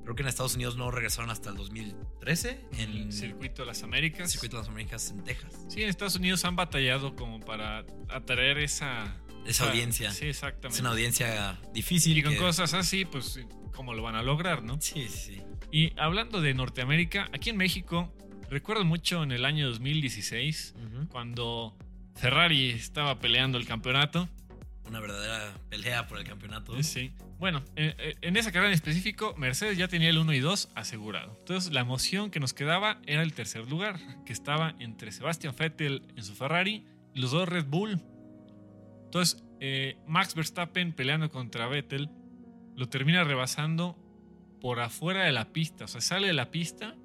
Creo 0.05 0.15
que 0.17 0.23
en 0.23 0.29
Estados 0.29 0.55
Unidos 0.57 0.77
no 0.77 0.91
regresaron 0.91 1.31
hasta 1.31 1.51
el 1.51 1.57
2013 1.57 2.61
en 2.73 2.91
el 2.91 2.97
el 3.03 3.13
circuito 3.13 3.63
de 3.63 3.67
las 3.67 3.83
Américas. 3.83 4.31
circuito 4.31 4.57
de 4.57 4.63
las 4.63 4.69
Américas 4.69 5.11
en 5.11 5.23
Texas. 5.25 5.65
Sí, 5.69 5.83
en 5.83 5.89
Estados 5.89 6.17
Unidos 6.17 6.45
han 6.45 6.57
batallado 6.57 7.15
como 7.17 7.41
para 7.41 7.85
atraer 8.09 8.59
esa... 8.59 9.17
Esa 9.47 9.69
audiencia. 9.69 10.13
Sí, 10.13 10.27
exactamente. 10.27 10.77
Es 10.77 10.81
una 10.81 10.91
audiencia 10.91 11.61
difícil. 11.75 12.17
Y 12.17 12.23
con 12.23 12.33
que- 12.35 12.39
cosas 12.39 12.75
así, 12.75 13.05
pues, 13.05 13.41
¿cómo 13.75 13.95
lo 13.95 14.03
van 14.03 14.15
a 14.15 14.23
lograr, 14.23 14.63
no? 14.63 14.81
Sí, 14.81 15.09
sí, 15.09 15.37
sí. 15.37 15.43
Y 15.71 15.93
hablando 15.99 16.41
de 16.41 16.55
Norteamérica, 16.55 17.29
aquí 17.33 17.51
en 17.51 17.57
México, 17.57 18.13
recuerdo 18.51 18.85
mucho 18.85 19.23
en 19.23 19.33
el 19.33 19.45
año 19.45 19.69
2016, 19.69 20.75
Ujú. 20.77 21.09
cuando 21.09 21.77
Ferrari 22.15 22.71
estaba 22.71 23.19
peleando 23.19 23.59
el 23.59 23.67
campeonato. 23.67 24.29
Una 24.87 25.01
verdadera 25.01 25.55
pelea 25.71 26.07
por 26.07 26.19
el 26.19 26.25
campeonato. 26.25 26.81
Sí. 26.83 27.13
Bueno, 27.39 27.63
eh, 27.77 27.95
eh, 27.99 28.15
en 28.21 28.37
esa 28.37 28.53
carrera 28.53 28.69
en 28.69 28.75
específico, 28.75 29.35
Mercedes 29.39 29.79
ya 29.79 29.89
tenía 29.89 30.11
el 30.11 30.19
1 30.19 30.33
y 30.35 30.41
2 30.41 30.69
asegurado. 30.75 31.35
Entonces, 31.39 31.73
la 31.73 31.81
emoción 31.81 32.31
que 32.31 32.39
nos 32.41 32.53
quedaba 32.53 33.01
era 33.07 33.23
el 33.23 33.33
tercer 33.33 33.69
lugar, 33.69 33.99
que 34.27 34.33
estaba 34.33 34.75
entre 34.79 35.11
Sebastian 35.13 35.55
Vettel 35.59 36.03
en 36.17 36.23
su 36.23 36.35
Ferrari 36.35 36.85
y 37.15 37.21
los 37.21 37.31
dos 37.31 37.49
Red 37.49 37.65
Bull. 37.67 38.01
Entonces, 39.05 39.43
eh, 39.61 39.97
Max 40.07 40.35
Verstappen 40.35 40.93
peleando 40.93 41.31
contra 41.31 41.67
Vettel 41.67 42.11
lo 42.77 42.89
termina 42.89 43.25
rebasando 43.25 43.97
por 44.61 44.81
afuera 44.81 45.25
de 45.25 45.33
la 45.33 45.53
pista. 45.53 45.85
O 45.85 45.89
sea, 45.89 46.01
sale 46.01 46.29
de 46.29 46.33
la 46.33 46.51
pista 46.51 46.97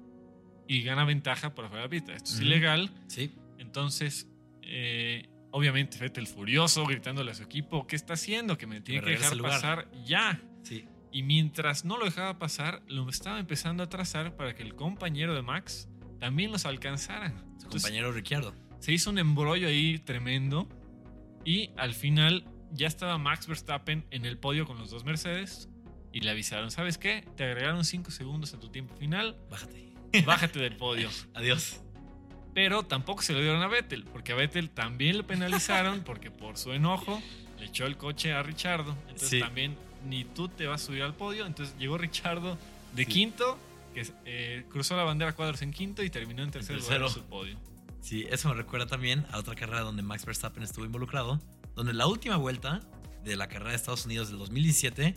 y 0.66 0.82
gana 0.82 1.04
ventaja 1.04 1.54
por 1.54 1.64
afuera 1.64 1.82
de 1.82 1.86
la 1.88 1.90
pista. 1.90 2.12
Esto 2.14 2.30
es 2.30 2.40
ilegal. 2.40 2.90
Sí. 3.08 3.34
Entonces, 3.58 4.30
eh, 4.62 5.28
obviamente 5.50 5.98
Vettel 5.98 6.26
furioso, 6.26 6.86
gritándole 6.86 7.30
a 7.30 7.34
su 7.34 7.42
equipo, 7.42 7.86
¿qué 7.86 7.96
está 7.96 8.14
haciendo? 8.14 8.56
Que 8.58 8.66
me 8.66 8.80
tiene 8.80 9.00
me 9.00 9.06
que 9.06 9.12
dejar 9.18 9.32
el 9.32 9.38
lugar". 9.38 9.52
pasar 9.54 9.90
ya. 10.04 10.40
Sí. 10.62 10.86
Y 11.10 11.22
mientras 11.22 11.84
no 11.84 11.96
lo 11.96 12.04
dejaba 12.04 12.38
pasar, 12.38 12.82
lo 12.86 13.08
estaba 13.08 13.40
empezando 13.40 13.82
a 13.82 13.86
atrasar 13.86 14.36
para 14.36 14.54
que 14.54 14.62
el 14.62 14.74
compañero 14.74 15.34
de 15.34 15.42
Max 15.42 15.88
también 16.20 16.52
los 16.52 16.66
alcanzara. 16.66 17.30
Su 17.30 17.36
Entonces, 17.64 17.82
compañero 17.82 18.12
Ricciardo. 18.12 18.54
se 18.78 18.92
hizo 18.92 19.08
un 19.10 19.18
embrollo 19.18 19.68
ahí 19.68 19.98
tremendo 19.98 20.68
y 21.44 21.70
al 21.76 21.94
final 21.94 22.44
ya 22.72 22.86
estaba 22.86 23.18
Max 23.18 23.46
Verstappen 23.46 24.04
en 24.10 24.24
el 24.24 24.38
podio 24.38 24.66
con 24.66 24.78
los 24.78 24.90
dos 24.90 25.04
Mercedes 25.04 25.68
y 26.12 26.20
le 26.20 26.30
avisaron, 26.30 26.70
¿sabes 26.70 26.98
qué? 26.98 27.24
Te 27.36 27.44
agregaron 27.44 27.84
5 27.84 28.10
segundos 28.10 28.54
a 28.54 28.60
tu 28.60 28.68
tiempo 28.70 28.94
final, 28.96 29.36
Bájate. 29.50 29.92
bájate 30.26 30.58
del 30.58 30.76
podio. 30.76 31.08
Adiós. 31.34 31.80
Pero 32.54 32.82
tampoco 32.82 33.22
se 33.22 33.32
lo 33.34 33.40
dieron 33.40 33.62
a 33.62 33.68
Vettel, 33.68 34.04
porque 34.04 34.32
a 34.32 34.34
Vettel 34.34 34.70
también 34.70 35.16
lo 35.18 35.26
penalizaron 35.26 36.00
porque 36.00 36.30
por 36.30 36.56
su 36.56 36.72
enojo 36.72 37.22
le 37.58 37.66
echó 37.66 37.86
el 37.86 37.96
coche 37.96 38.32
a 38.32 38.42
Richardo. 38.42 38.96
Entonces 39.02 39.28
Sí. 39.30 39.40
también 39.40 39.76
ni 40.06 40.24
tú 40.24 40.48
te 40.48 40.66
vas 40.66 40.82
a 40.82 40.86
subir 40.86 41.02
al 41.02 41.14
podio. 41.14 41.46
Entonces 41.46 41.76
llegó 41.78 41.98
Richardo 41.98 42.56
de 42.94 43.04
Sí. 43.04 43.10
quinto, 43.10 43.58
que 43.94 44.06
eh, 44.24 44.64
cruzó 44.70 44.96
la 44.96 45.04
bandera 45.04 45.34
cuadros 45.34 45.62
en 45.62 45.72
quinto 45.72 46.02
y 46.02 46.10
terminó 46.10 46.42
en 46.42 46.50
tercer 46.50 46.76
lugar 46.78 47.02
en 47.02 47.08
su 47.10 47.22
podio. 47.24 47.56
Sí, 48.00 48.26
eso 48.30 48.48
me 48.48 48.54
recuerda 48.54 48.86
también 48.86 49.26
a 49.30 49.38
otra 49.38 49.54
carrera 49.54 49.82
donde 49.82 50.02
Max 50.02 50.24
Verstappen 50.24 50.62
estuvo 50.62 50.84
involucrado, 50.84 51.40
donde 51.78 51.92
la 51.92 52.08
última 52.08 52.36
vuelta 52.36 52.80
de 53.22 53.36
la 53.36 53.46
carrera 53.46 53.70
de 53.70 53.76
Estados 53.76 54.04
Unidos 54.04 54.30
del 54.30 54.38
2017 54.38 55.14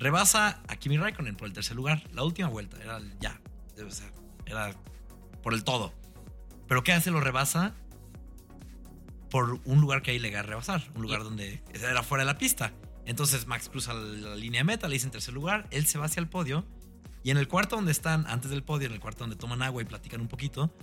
rebasa 0.00 0.60
a 0.66 0.74
Kimi 0.74 0.98
Raikkonen 0.98 1.36
por 1.36 1.46
el 1.46 1.54
tercer 1.54 1.76
lugar. 1.76 2.02
La 2.12 2.24
última 2.24 2.48
vuelta, 2.48 2.76
era 2.82 3.00
ya, 3.20 3.40
o 3.86 3.90
sea, 3.92 4.10
era 4.44 4.74
por 5.40 5.54
el 5.54 5.62
todo. 5.62 5.94
Pero 6.66 6.82
¿qué 6.82 6.92
hace? 6.92 7.12
Lo 7.12 7.20
rebasa 7.20 7.76
por 9.30 9.60
un 9.64 9.80
lugar 9.80 10.02
que 10.02 10.10
hay 10.10 10.18
legal 10.18 10.44
rebasar, 10.48 10.82
un 10.96 11.02
lugar 11.02 11.22
donde 11.22 11.62
era 11.72 12.02
fuera 12.02 12.24
de 12.24 12.26
la 12.26 12.38
pista. 12.38 12.72
Entonces 13.06 13.46
Max 13.46 13.68
cruza 13.68 13.94
la 13.94 14.34
línea 14.34 14.62
de 14.62 14.64
meta, 14.64 14.88
le 14.88 14.94
dice 14.94 15.06
en 15.06 15.12
tercer 15.12 15.32
lugar, 15.32 15.68
él 15.70 15.86
se 15.86 15.96
va 15.96 16.06
hacia 16.06 16.20
el 16.20 16.28
podio 16.28 16.66
y 17.22 17.30
en 17.30 17.36
el 17.36 17.46
cuarto 17.46 17.76
donde 17.76 17.92
están, 17.92 18.26
antes 18.26 18.50
del 18.50 18.64
podio, 18.64 18.88
en 18.88 18.94
el 18.94 19.00
cuarto 19.00 19.20
donde 19.20 19.36
toman 19.36 19.62
agua 19.62 19.80
y 19.80 19.84
platican 19.84 20.20
un 20.20 20.26
poquito, 20.26 20.74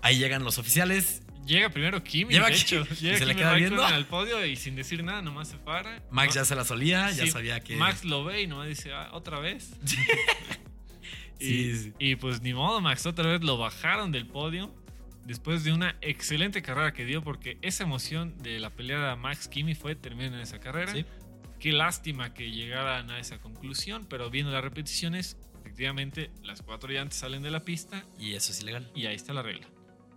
ahí 0.00 0.16
llegan 0.18 0.44
los 0.44 0.56
oficiales. 0.56 1.23
Llega 1.46 1.68
primero 1.70 2.02
Kimi, 2.02 2.32
Lleva 2.32 2.48
de 2.48 2.54
Kimi, 2.54 2.82
hecho. 2.82 2.94
y 2.94 2.96
Llega 2.96 3.18
se 3.18 3.26
le 3.26 3.32
Kimi 3.34 3.42
queda 3.42 3.54
viendo. 3.54 3.84
al 3.84 4.06
podio 4.06 4.44
y 4.46 4.56
sin 4.56 4.76
decir 4.76 5.02
nada, 5.04 5.20
nomás 5.22 5.48
se 5.48 5.56
para. 5.58 6.02
Max 6.10 6.34
No- 6.34 6.40
ya 6.40 6.44
se 6.44 6.54
la 6.54 6.64
solía, 6.64 7.10
ya 7.10 7.26
sabía 7.26 7.60
que... 7.60 7.76
Max 7.76 8.04
lo 8.04 8.24
ve 8.24 8.42
y 8.42 8.46
nomás 8.46 8.68
dice, 8.68 8.92
"Ah, 8.92 9.10
¿otra 9.12 9.38
vez? 9.40 9.72
y, 11.40 11.44
Sí, 11.46 11.76
sí. 11.76 11.92
y 11.98 12.16
pues 12.16 12.40
ni 12.42 12.54
modo, 12.54 12.80
Max, 12.80 13.06
otra 13.06 13.26
vez 13.32 13.42
lo 13.42 13.58
bajaron 13.58 14.12
del 14.12 14.26
podio 14.26 14.74
después 15.26 15.64
de 15.64 15.72
una 15.72 15.96
excelente 16.02 16.62
carrera 16.62 16.92
que 16.92 17.04
dio, 17.04 17.22
porque 17.22 17.58
esa 17.62 17.82
emoción 17.84 18.36
de 18.42 18.58
la 18.60 18.70
pelea 18.70 19.10
de 19.10 19.16
Max 19.16 19.48
Kimi 19.48 19.74
fue 19.74 19.94
terminar 19.96 20.34
en 20.34 20.40
esa 20.40 20.60
carrera. 20.60 20.92
Sí. 20.92 21.04
Qué 21.58 21.72
lástima 21.72 22.34
que 22.34 22.50
llegaran 22.50 23.10
a 23.10 23.18
esa 23.18 23.38
conclusión, 23.40 24.06
pero 24.08 24.28
viendo 24.28 24.52
las 24.52 24.62
repeticiones, 24.62 25.38
efectivamente 25.60 26.30
las 26.42 26.60
cuatro 26.62 26.90
llantas 26.90 27.18
salen 27.18 27.42
de 27.42 27.50
la 27.50 27.64
pista 27.64 28.04
Y 28.18 28.34
eso 28.34 28.52
es 28.52 28.60
ilegal. 28.60 28.90
y 28.94 29.06
ahí 29.06 29.14
está 29.16 29.32
la 29.32 29.42
regla. 29.42 29.66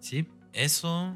Sí, 0.02 0.28
eso 0.54 1.16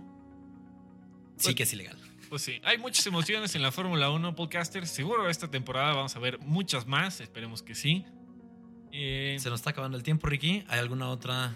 sí 1.38 1.44
Pues- 1.46 1.56
que 1.56 1.64
es 1.64 1.74
ilegal. 1.74 1.98
Pues 2.30 2.44
sí, 2.44 2.62
hay 2.64 2.78
muchas 2.78 3.06
emociones 3.08 3.56
en 3.56 3.62
la 3.62 3.72
Fórmula 3.74 4.10
1, 4.10 4.36
podcaster. 4.36 4.88
Seguro 4.88 5.30
esta 5.30 5.50
temporada 5.52 5.94
vamos 5.94 6.16
a 6.16 6.20
ver 6.20 6.40
muchas 6.40 6.88
más, 6.88 7.20
esperemos 7.20 7.62
que 7.62 7.76
sí. 7.76 8.06
Eh, 8.94 9.36
Se 9.40 9.50
nos 9.50 9.60
está 9.60 9.72
acabando 9.72 9.98
el 9.98 10.04
tiempo, 10.04 10.28
Ricky. 10.28 10.64
¿Hay 10.70 10.80
alguna 10.80 11.10
otra 11.10 11.48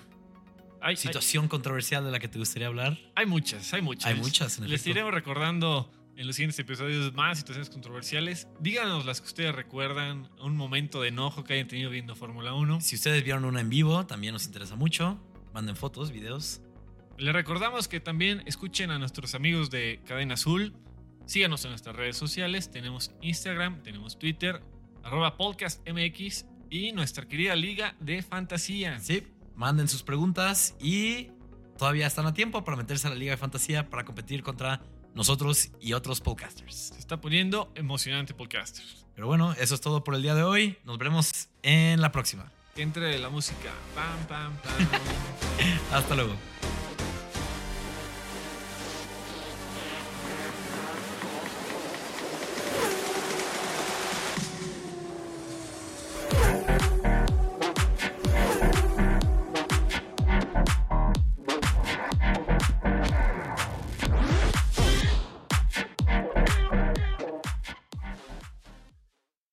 hay, 0.82 0.92
hay- 0.92 0.96
situación 0.98 1.48
controversial 1.48 2.04
de 2.04 2.12
la 2.12 2.20
que 2.20 2.28
te 2.28 2.38
gustaría 2.40 2.68
hablar? 2.68 2.98
hay 3.16 3.26
muchas, 3.26 3.74
hay 3.74 3.82
muchas. 3.82 4.06
Hay 4.12 4.16
muchas, 4.20 4.58
en 4.58 4.70
Les 4.70 4.86
iremos 4.86 5.14
recordando 5.14 5.90
en 6.18 6.28
los 6.28 6.36
siguientes 6.36 6.60
episodios 6.60 7.14
más 7.14 7.38
situaciones 7.38 7.70
controversiales. 7.70 8.48
Díganos 8.60 9.06
las 9.06 9.22
que 9.22 9.28
ustedes 9.28 9.56
recuerdan, 9.56 10.30
un 10.42 10.58
momento 10.58 11.02
de 11.02 11.08
enojo 11.10 11.44
que 11.46 11.54
hayan 11.54 11.68
tenido 11.70 11.90
viendo 11.90 12.16
Fórmula 12.18 12.54
1. 12.54 12.82
Si 12.82 12.96
ustedes 12.96 13.24
vieron 13.24 13.46
una 13.46 13.62
en 13.62 13.70
vivo, 13.70 14.06
también 14.06 14.34
nos 14.34 14.46
interesa 14.46 14.76
mucho. 14.76 15.18
Manden 15.54 15.76
fotos, 15.78 16.12
videos. 16.12 16.62
Les 17.18 17.34
recordamos 17.34 17.88
que 17.88 18.02
también 18.02 18.44
escuchen 18.46 18.92
a 18.92 19.00
nuestros 19.00 19.36
amigos 19.36 19.70
de 19.70 20.02
Cadena 20.06 20.34
Azul. 20.34 20.74
Síganos 21.26 21.64
en 21.64 21.72
nuestras 21.72 21.96
redes 21.96 22.18
sociales. 22.18 22.70
Tenemos 22.70 23.12
Instagram, 23.22 23.82
tenemos 23.84 24.20
Twitter, 24.20 24.62
arroba 25.02 25.38
podcastmx 25.38 26.46
y 26.70 26.92
nuestra 26.92 27.26
querida 27.26 27.56
Liga 27.56 27.96
de 28.02 28.22
Fantasía. 28.22 29.00
Sí, 29.00 29.26
manden 29.56 29.88
sus 29.88 30.04
preguntas 30.04 30.76
y 30.82 31.30
todavía 31.78 32.06
están 32.06 32.26
a 32.26 32.34
tiempo 32.34 32.66
para 32.66 32.76
meterse 32.76 33.08
a 33.08 33.12
la 33.12 33.16
Liga 33.16 33.32
de 33.32 33.38
Fantasía 33.38 33.90
para 33.90 34.04
competir 34.04 34.44
contra 34.44 34.82
nosotros 35.14 35.72
y 35.80 35.94
otros 35.94 36.20
podcasters. 36.20 36.76
Se 36.94 37.00
está 37.00 37.22
poniendo 37.22 37.72
emocionante, 37.76 38.34
podcasters. 38.34 39.06
Pero 39.16 39.28
bueno, 39.28 39.54
eso 39.54 39.74
es 39.74 39.80
todo 39.80 40.04
por 40.04 40.16
el 40.16 40.22
día 40.22 40.36
de 40.36 40.44
hoy. 40.44 40.78
Nos 40.84 40.98
veremos 40.98 41.48
en 41.64 42.02
la 42.02 42.12
próxima. 42.12 42.52
Que 42.76 42.82
entre 42.82 43.18
la 43.20 43.30
música. 43.30 43.72
Pam, 43.96 44.28
pam, 44.28 44.54
pam. 44.58 45.00
Hasta 45.94 46.14
luego. 46.14 46.36